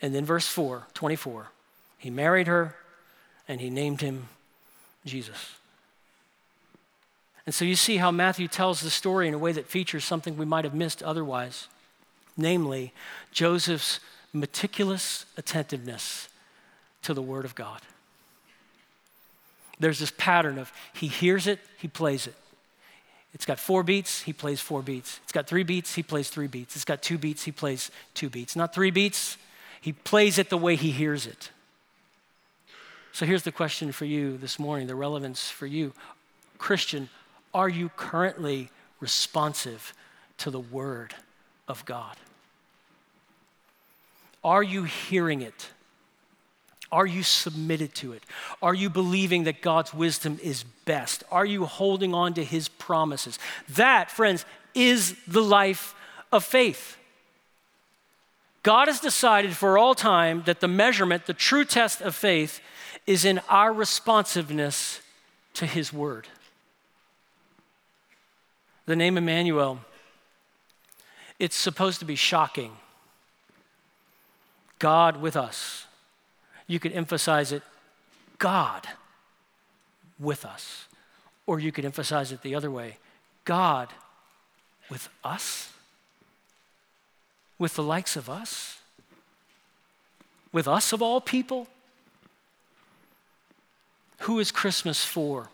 And 0.02 0.16
then 0.16 0.24
verse 0.24 0.48
4, 0.48 0.88
24. 0.94 1.48
He 1.98 2.10
married 2.10 2.48
her 2.48 2.76
and 3.50 3.60
he 3.60 3.70
named 3.70 4.00
him 4.00 4.30
Jesus. 5.06 5.59
And 7.50 7.54
so 7.56 7.66
you 7.66 7.76
see 7.76 7.98
how 7.98 8.12
Matthew 8.12 8.48
tells 8.48 8.82
the 8.82 8.92
story 8.92 9.28
in 9.28 9.34
a 9.34 9.40
way 9.40 9.52
that 9.54 9.66
features 9.66 10.06
something 10.06 10.38
we 10.38 10.46
might 10.46 10.66
have 10.66 10.76
missed 10.76 11.02
otherwise, 11.02 11.68
namely 12.38 12.94
Joseph's 13.32 14.00
meticulous 14.32 15.26
attentiveness 15.36 16.30
to 17.02 17.16
the 17.16 17.24
Word 17.24 17.46
of 17.46 17.56
God. 17.56 17.82
There's 19.80 19.98
this 19.98 20.14
pattern 20.16 20.60
of 20.60 20.72
he 20.94 21.08
hears 21.08 21.48
it, 21.48 21.60
he 21.80 21.88
plays 21.88 22.28
it. 22.28 22.36
It's 23.34 23.48
got 23.48 23.58
four 23.58 23.82
beats, 23.82 24.22
he 24.22 24.32
plays 24.32 24.62
four 24.62 24.84
beats. 24.84 25.20
It's 25.24 25.32
got 25.32 25.48
three 25.48 25.64
beats, 25.64 25.96
he 25.96 26.04
plays 26.04 26.30
three 26.30 26.46
beats. 26.46 26.76
It's 26.76 26.86
got 26.86 27.02
two 27.02 27.18
beats, 27.18 27.46
he 27.46 27.52
plays 27.52 27.90
two 28.14 28.30
beats. 28.30 28.56
Not 28.56 28.76
three 28.76 28.92
beats, 28.92 29.38
he 29.82 29.92
plays 29.92 30.38
it 30.38 30.52
the 30.52 30.58
way 30.58 30.76
he 30.76 30.92
hears 30.92 31.26
it. 31.26 31.50
So 33.12 33.26
here's 33.26 33.42
the 33.42 33.52
question 33.52 33.92
for 33.92 34.06
you 34.06 34.38
this 34.38 34.60
morning, 34.60 34.86
the 34.86 34.94
relevance 34.94 35.50
for 35.50 35.66
you. 35.66 35.94
Christian, 36.60 37.10
are 37.54 37.70
you 37.70 37.90
currently 37.96 38.70
responsive 39.00 39.94
to 40.40 40.52
the 40.52 40.60
Word 40.60 41.16
of 41.68 41.86
God? 41.86 42.16
Are 44.44 44.64
you 44.64 44.84
hearing 44.84 45.42
it? 45.42 45.70
Are 46.92 47.06
you 47.06 47.22
submitted 47.24 47.94
to 47.96 48.14
it? 48.14 48.24
Are 48.62 48.74
you 48.74 48.90
believing 48.90 49.44
that 49.44 49.62
God's 49.62 49.94
wisdom 49.94 50.40
is 50.42 50.64
best? 50.86 51.24
Are 51.32 51.46
you 51.46 51.66
holding 51.66 52.14
on 52.14 52.34
to 52.34 52.44
His 52.44 52.68
promises? 52.68 53.38
That, 53.70 54.10
friends, 54.10 54.46
is 54.74 55.16
the 55.28 55.42
life 55.42 55.94
of 56.32 56.44
faith. 56.44 56.98
God 58.64 58.88
has 58.88 59.00
decided 59.00 59.56
for 59.56 59.78
all 59.78 59.96
time 59.96 60.44
that 60.46 60.60
the 60.60 60.68
measurement, 60.68 61.26
the 61.26 61.34
true 61.34 61.64
test 61.64 62.02
of 62.02 62.16
faith, 62.16 62.60
is 63.06 63.24
in 63.24 63.40
our 63.50 63.72
responsiveness 63.72 65.02
to 65.56 65.66
His 65.66 65.94
Word. 65.94 66.28
The 68.90 68.96
name 68.96 69.20
Emmanuel, 69.20 69.82
it's 71.38 71.56
supposed 71.56 72.00
to 72.00 72.06
be 72.06 72.16
shocking. 72.16 72.72
God 74.80 75.22
with 75.22 75.38
us. 75.38 75.86
You 76.66 76.80
could 76.80 76.94
emphasize 76.94 77.52
it, 77.52 77.62
God 78.40 78.88
with 80.20 80.44
us. 80.44 80.88
Or 81.46 81.60
you 81.60 81.72
could 81.72 81.86
emphasize 81.86 82.32
it 82.32 82.42
the 82.42 82.56
other 82.56 82.72
way 82.72 82.98
God 83.46 83.90
with 84.90 85.08
us? 85.24 85.72
With 87.60 87.76
the 87.76 87.84
likes 87.84 88.16
of 88.16 88.28
us? 88.28 88.80
With 90.52 90.68
us 90.68 90.94
of 90.94 91.04
all 91.04 91.22
people? 91.22 91.68
Who 94.22 94.40
is 94.40 94.52
Christmas 94.52 95.06
for? 95.06 95.52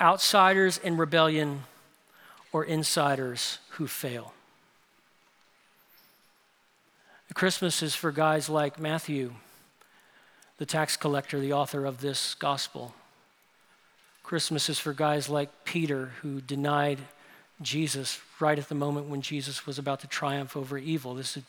Outsiders 0.00 0.78
in 0.78 0.96
rebellion 0.96 1.62
or 2.52 2.64
insiders 2.64 3.58
who 3.70 3.86
fail? 3.86 4.32
Christmas 7.36 7.82
is 7.82 7.94
for 7.94 8.12
guys 8.12 8.48
like 8.48 8.80
Matthew, 8.80 9.34
the 10.56 10.64
tax 10.64 10.96
collector, 10.96 11.38
the 11.38 11.52
author 11.52 11.84
of 11.84 12.00
this 12.00 12.34
gospel. 12.34 12.94
Christmas 14.22 14.70
is 14.70 14.78
for 14.78 14.94
guys 14.94 15.28
like 15.28 15.50
Peter, 15.64 16.12
who 16.22 16.40
denied 16.40 16.98
Jesus 17.60 18.18
right 18.40 18.58
at 18.58 18.70
the 18.70 18.74
moment 18.74 19.08
when 19.08 19.20
Jesus 19.20 19.66
was 19.66 19.78
about 19.78 20.00
to 20.00 20.06
triumph 20.06 20.56
over 20.56 20.78
evil. 20.78 21.14
This 21.14 21.36
is, 21.36 21.44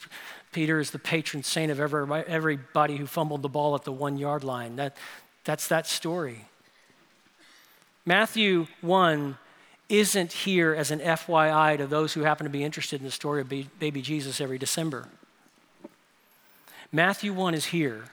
Peter 0.51 0.81
is 0.81 0.91
the 0.91 0.99
patron 0.99 1.41
saint 1.41 1.71
of 1.71 1.79
every, 1.79 2.05
everybody 2.27 2.97
who 2.97 3.05
fumbled 3.05 3.41
the 3.41 3.47
ball 3.47 3.73
at 3.73 3.85
the 3.85 3.93
one 3.93 4.17
yard 4.17 4.43
line. 4.43 4.75
That, 4.75 4.97
that's 5.45 5.69
that 5.69 5.87
story. 5.87 6.45
Matthew 8.07 8.67
1 8.79 9.37
isn't 9.89 10.31
here 10.31 10.73
as 10.73 10.91
an 10.91 11.01
FYI 11.01 11.75
to 11.75 11.85
those 11.85 12.13
who 12.13 12.21
happen 12.21 12.45
to 12.45 12.49
be 12.49 12.63
interested 12.63 13.01
in 13.01 13.05
the 13.05 13.11
story 13.11 13.41
of 13.41 13.49
baby 13.49 14.01
Jesus 14.01 14.39
every 14.39 14.57
December. 14.57 15.09
Matthew 16.89 17.33
1 17.33 17.53
is 17.53 17.65
here 17.65 18.05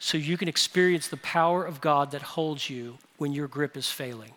so 0.00 0.18
you 0.18 0.36
can 0.36 0.48
experience 0.48 1.06
the 1.06 1.16
power 1.16 1.64
of 1.64 1.80
God 1.80 2.10
that 2.10 2.22
holds 2.22 2.68
you 2.68 2.98
when 3.18 3.32
your 3.32 3.46
grip 3.46 3.76
is 3.76 3.88
failing. 3.88 4.32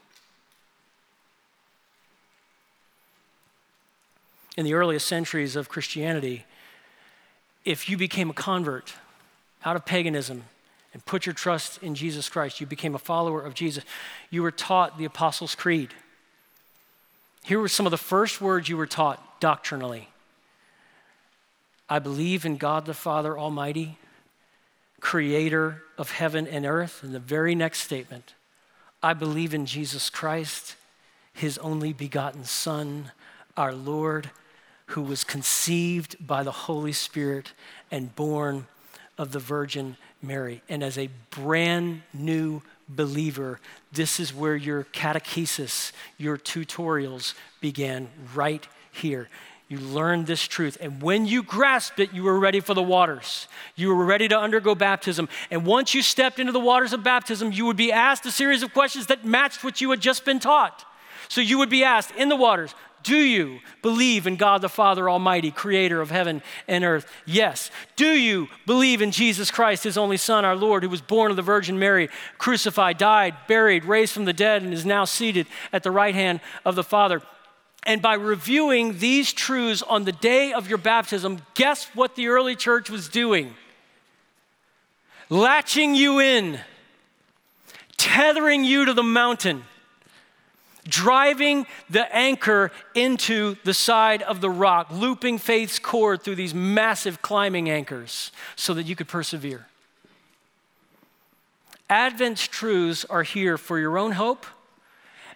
In 4.56 4.64
the 4.64 4.76
earliest 4.76 5.08
centuries 5.08 5.56
of 5.56 5.70
Christianity, 5.70 6.46
if 7.66 7.90
you 7.90 7.98
became 7.98 8.30
a 8.30 8.34
convert 8.34 8.94
out 9.66 9.76
of 9.76 9.86
paganism 9.86 10.44
and 10.94 11.06
put 11.06 11.26
your 11.26 11.34
trust 11.34 11.82
in 11.82 11.96
Jesus 11.96 12.30
Christ, 12.30 12.62
you 12.62 12.68
became 12.68 12.96
a 12.96 13.00
follower 13.00 13.42
of 13.42 13.54
Jesus, 13.54 13.84
you 14.30 14.44
were 14.44 14.52
taught 14.52 14.98
the 14.98 15.06
Apostles' 15.06 15.56
Creed. 15.56 15.90
Here 17.44 17.60
were 17.60 17.68
some 17.68 17.86
of 17.86 17.92
the 17.92 17.98
first 17.98 18.40
words 18.40 18.70
you 18.70 18.78
were 18.78 18.88
taught 18.88 19.42
doctrinally 19.42 20.10
I 21.90 22.00
believe 22.00 22.46
in 22.46 22.58
God 22.58 22.86
the 22.86 22.94
Father 22.94 23.38
Almighty, 23.38 23.98
creator 25.00 25.84
of 25.98 26.12
heaven 26.12 26.48
and 26.48 26.66
earth. 26.66 27.04
And 27.04 27.14
the 27.14 27.20
very 27.20 27.54
next 27.54 27.82
statement, 27.82 28.34
I 29.04 29.14
believe 29.14 29.54
in 29.54 29.66
Jesus 29.66 30.10
Christ, 30.10 30.76
his 31.34 31.58
only 31.60 31.94
begotten 31.94 32.46
Son, 32.46 33.12
our 33.58 33.74
Lord, 33.74 34.32
who 34.88 35.02
was 35.02 35.24
conceived 35.24 36.16
by 36.26 36.42
the 36.42 36.52
Holy 36.52 36.94
Spirit 36.94 37.52
and 37.92 38.16
born 38.16 38.66
of 39.18 39.32
the 39.32 39.40
Virgin 39.40 39.98
Mary. 40.22 40.62
And 40.70 40.84
as 40.84 40.98
a 40.98 41.10
brand 41.30 42.02
new 42.14 42.62
believer, 42.90 43.60
this 43.92 44.20
is 44.20 44.34
where 44.34 44.56
your 44.56 44.86
catechesis, 44.86 45.92
your 46.18 46.38
tutorials 46.38 47.34
began 47.62 48.10
right 48.34 48.68
here. 48.92 49.30
You 49.70 49.80
learned 49.80 50.28
this 50.28 50.48
truth. 50.48 50.78
And 50.82 51.02
when 51.02 51.26
you 51.26 51.42
grasped 51.42 52.00
it, 52.00 52.14
you 52.14 52.24
were 52.24 52.38
ready 52.38 52.60
for 52.60 52.74
the 52.74 52.84
waters. 52.84 53.48
You 53.76 53.96
were 53.96 54.06
ready 54.06 54.28
to 54.28 54.38
undergo 54.38 54.76
baptism. 54.76 55.30
And 55.50 55.66
once 55.66 55.96
you 55.96 56.02
stepped 56.02 56.38
into 56.38 56.52
the 56.52 56.60
waters 56.60 56.94
of 56.94 57.04
baptism, 57.04 57.52
you 57.52 57.66
would 57.66 57.78
be 57.78 57.92
asked 57.92 58.26
a 58.26 58.32
series 58.32 58.62
of 58.62 58.74
questions 58.74 59.08
that 59.08 59.26
matched 59.26 59.64
what 59.64 59.82
you 59.82 59.90
had 59.90 60.00
just 60.00 60.26
been 60.26 60.40
taught. 60.40 60.86
So 61.28 61.42
you 61.42 61.58
would 61.58 61.70
be 61.70 61.84
asked 61.84 62.12
in 62.16 62.30
the 62.30 62.36
waters, 62.36 62.76
do 63.04 63.18
you 63.18 63.60
believe 63.82 64.26
in 64.26 64.38
God 64.38 64.62
the 64.62 64.70
Father 64.70 65.10
Almighty, 65.10 65.52
creator 65.52 66.02
of 66.02 66.10
heaven 66.10 66.42
and 66.68 66.84
earth? 66.84 67.06
Yes. 67.26 67.70
Do 67.96 68.08
you 68.08 68.48
believe 68.66 69.02
in 69.02 69.12
Jesus 69.12 69.52
Christ, 69.52 69.84
his 69.84 69.98
only 69.98 70.18
Son, 70.18 70.46
our 70.46 70.56
Lord, 70.56 70.84
who 70.84 70.90
was 70.90 71.02
born 71.02 71.30
of 71.30 71.36
the 71.36 71.44
Virgin 71.44 71.78
Mary, 71.78 72.10
crucified, 72.38 72.98
died, 72.98 73.36
buried, 73.48 73.86
raised 73.86 74.14
from 74.14 74.26
the 74.26 74.34
dead, 74.34 74.64
and 74.64 74.74
is 74.74 74.86
now 74.86 75.06
seated 75.06 75.48
at 75.72 75.84
the 75.84 75.92
right 75.92 76.16
hand 76.16 76.40
of 76.66 76.76
the 76.76 76.84
Father? 76.84 77.22
And 77.86 78.02
by 78.02 78.14
reviewing 78.14 79.00
these 79.00 79.34
truths 79.34 79.82
on 79.82 80.06
the 80.06 80.14
day 80.14 80.54
of 80.54 80.70
your 80.70 80.78
baptism, 80.78 81.42
guess 81.54 81.86
what 81.94 82.16
the 82.16 82.28
early 82.28 82.56
church 82.56 82.90
was 82.90 83.10
doing? 83.10 83.54
Latching 85.30 85.94
you 85.94 86.20
in, 86.20 86.60
tethering 87.98 88.64
you 88.64 88.86
to 88.86 88.94
the 88.94 89.04
mountain, 89.04 89.64
driving 90.88 91.66
the 91.90 92.14
anchor 92.16 92.72
into 92.94 93.56
the 93.64 93.74
side 93.74 94.22
of 94.22 94.42
the 94.42 94.50
rock, 94.50 94.88
looping 94.92 95.38
faith's 95.38 95.80
cord 95.80 96.22
through 96.22 96.36
these 96.36 96.54
massive 96.54 97.22
climbing 97.22 97.70
anchors 97.70 98.32
so 98.56 98.74
that 98.74 98.84
you 98.84 98.96
could 98.96 99.08
persevere. 99.08 99.68
Advent's 101.90 102.48
truths 102.48 103.06
are 103.06 103.24
here 103.24 103.58
for 103.58 103.80
your 103.80 103.98
own 103.98 104.14
hope 104.14 104.46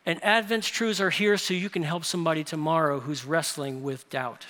and 0.07 0.23
Advent's 0.23 0.69
truths 0.69 1.01
are 1.01 1.10
here 1.10 1.36
so 1.36 1.53
you 1.53 1.69
can 1.69 1.83
help 1.83 2.05
somebody 2.05 2.41
tomorrow 2.41 3.01
who's 3.01 3.25
wrestling 3.25 3.83
with 3.83 4.10
doubt. 4.10 4.45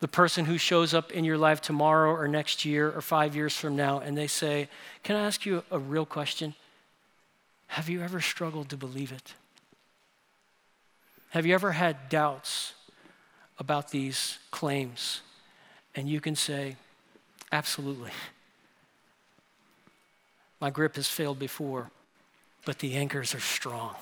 The 0.00 0.08
person 0.08 0.44
who 0.44 0.58
shows 0.58 0.92
up 0.92 1.10
in 1.10 1.24
your 1.24 1.38
life 1.38 1.62
tomorrow 1.62 2.10
or 2.10 2.28
next 2.28 2.66
year 2.66 2.92
or 2.92 3.00
five 3.00 3.34
years 3.34 3.56
from 3.56 3.74
now 3.74 3.98
and 4.00 4.16
they 4.16 4.26
say, 4.26 4.68
Can 5.02 5.16
I 5.16 5.24
ask 5.24 5.46
you 5.46 5.64
a 5.70 5.78
real 5.78 6.04
question? 6.04 6.54
Have 7.72 7.88
you 7.88 8.02
ever 8.02 8.20
struggled 8.20 8.68
to 8.68 8.76
believe 8.76 9.12
it? 9.12 9.32
Have 11.30 11.46
you 11.46 11.54
ever 11.54 11.72
had 11.72 12.10
doubts 12.10 12.74
about 13.58 13.90
these 13.90 14.38
claims? 14.50 15.22
And 15.94 16.06
you 16.06 16.20
can 16.20 16.36
say, 16.36 16.76
Absolutely. 17.50 18.10
My 20.60 20.68
grip 20.68 20.96
has 20.96 21.08
failed 21.08 21.38
before 21.38 21.90
but 22.64 22.78
the 22.78 22.94
anchors 22.94 23.34
are 23.34 23.40
strong. 23.40 23.94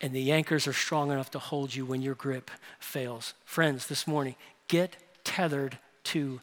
And 0.00 0.12
the 0.12 0.32
anchors 0.32 0.66
are 0.66 0.72
strong 0.72 1.10
enough 1.10 1.30
to 1.30 1.38
hold 1.38 1.74
you 1.74 1.86
when 1.86 2.02
your 2.02 2.14
grip 2.14 2.50
fails. 2.78 3.34
Friends, 3.44 3.86
this 3.86 4.06
morning, 4.06 4.34
get 4.68 4.96
tethered 5.24 5.78
to 6.04 6.40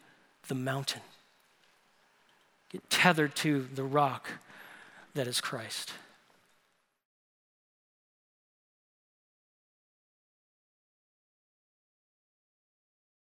the 0.48 0.56
mountain. 0.56 1.02
Get 2.72 2.90
tethered 2.90 3.36
to 3.38 3.68
the 3.76 3.84
rock 3.84 4.30
that 5.14 5.28
is 5.28 5.42
Christ. 5.42 5.92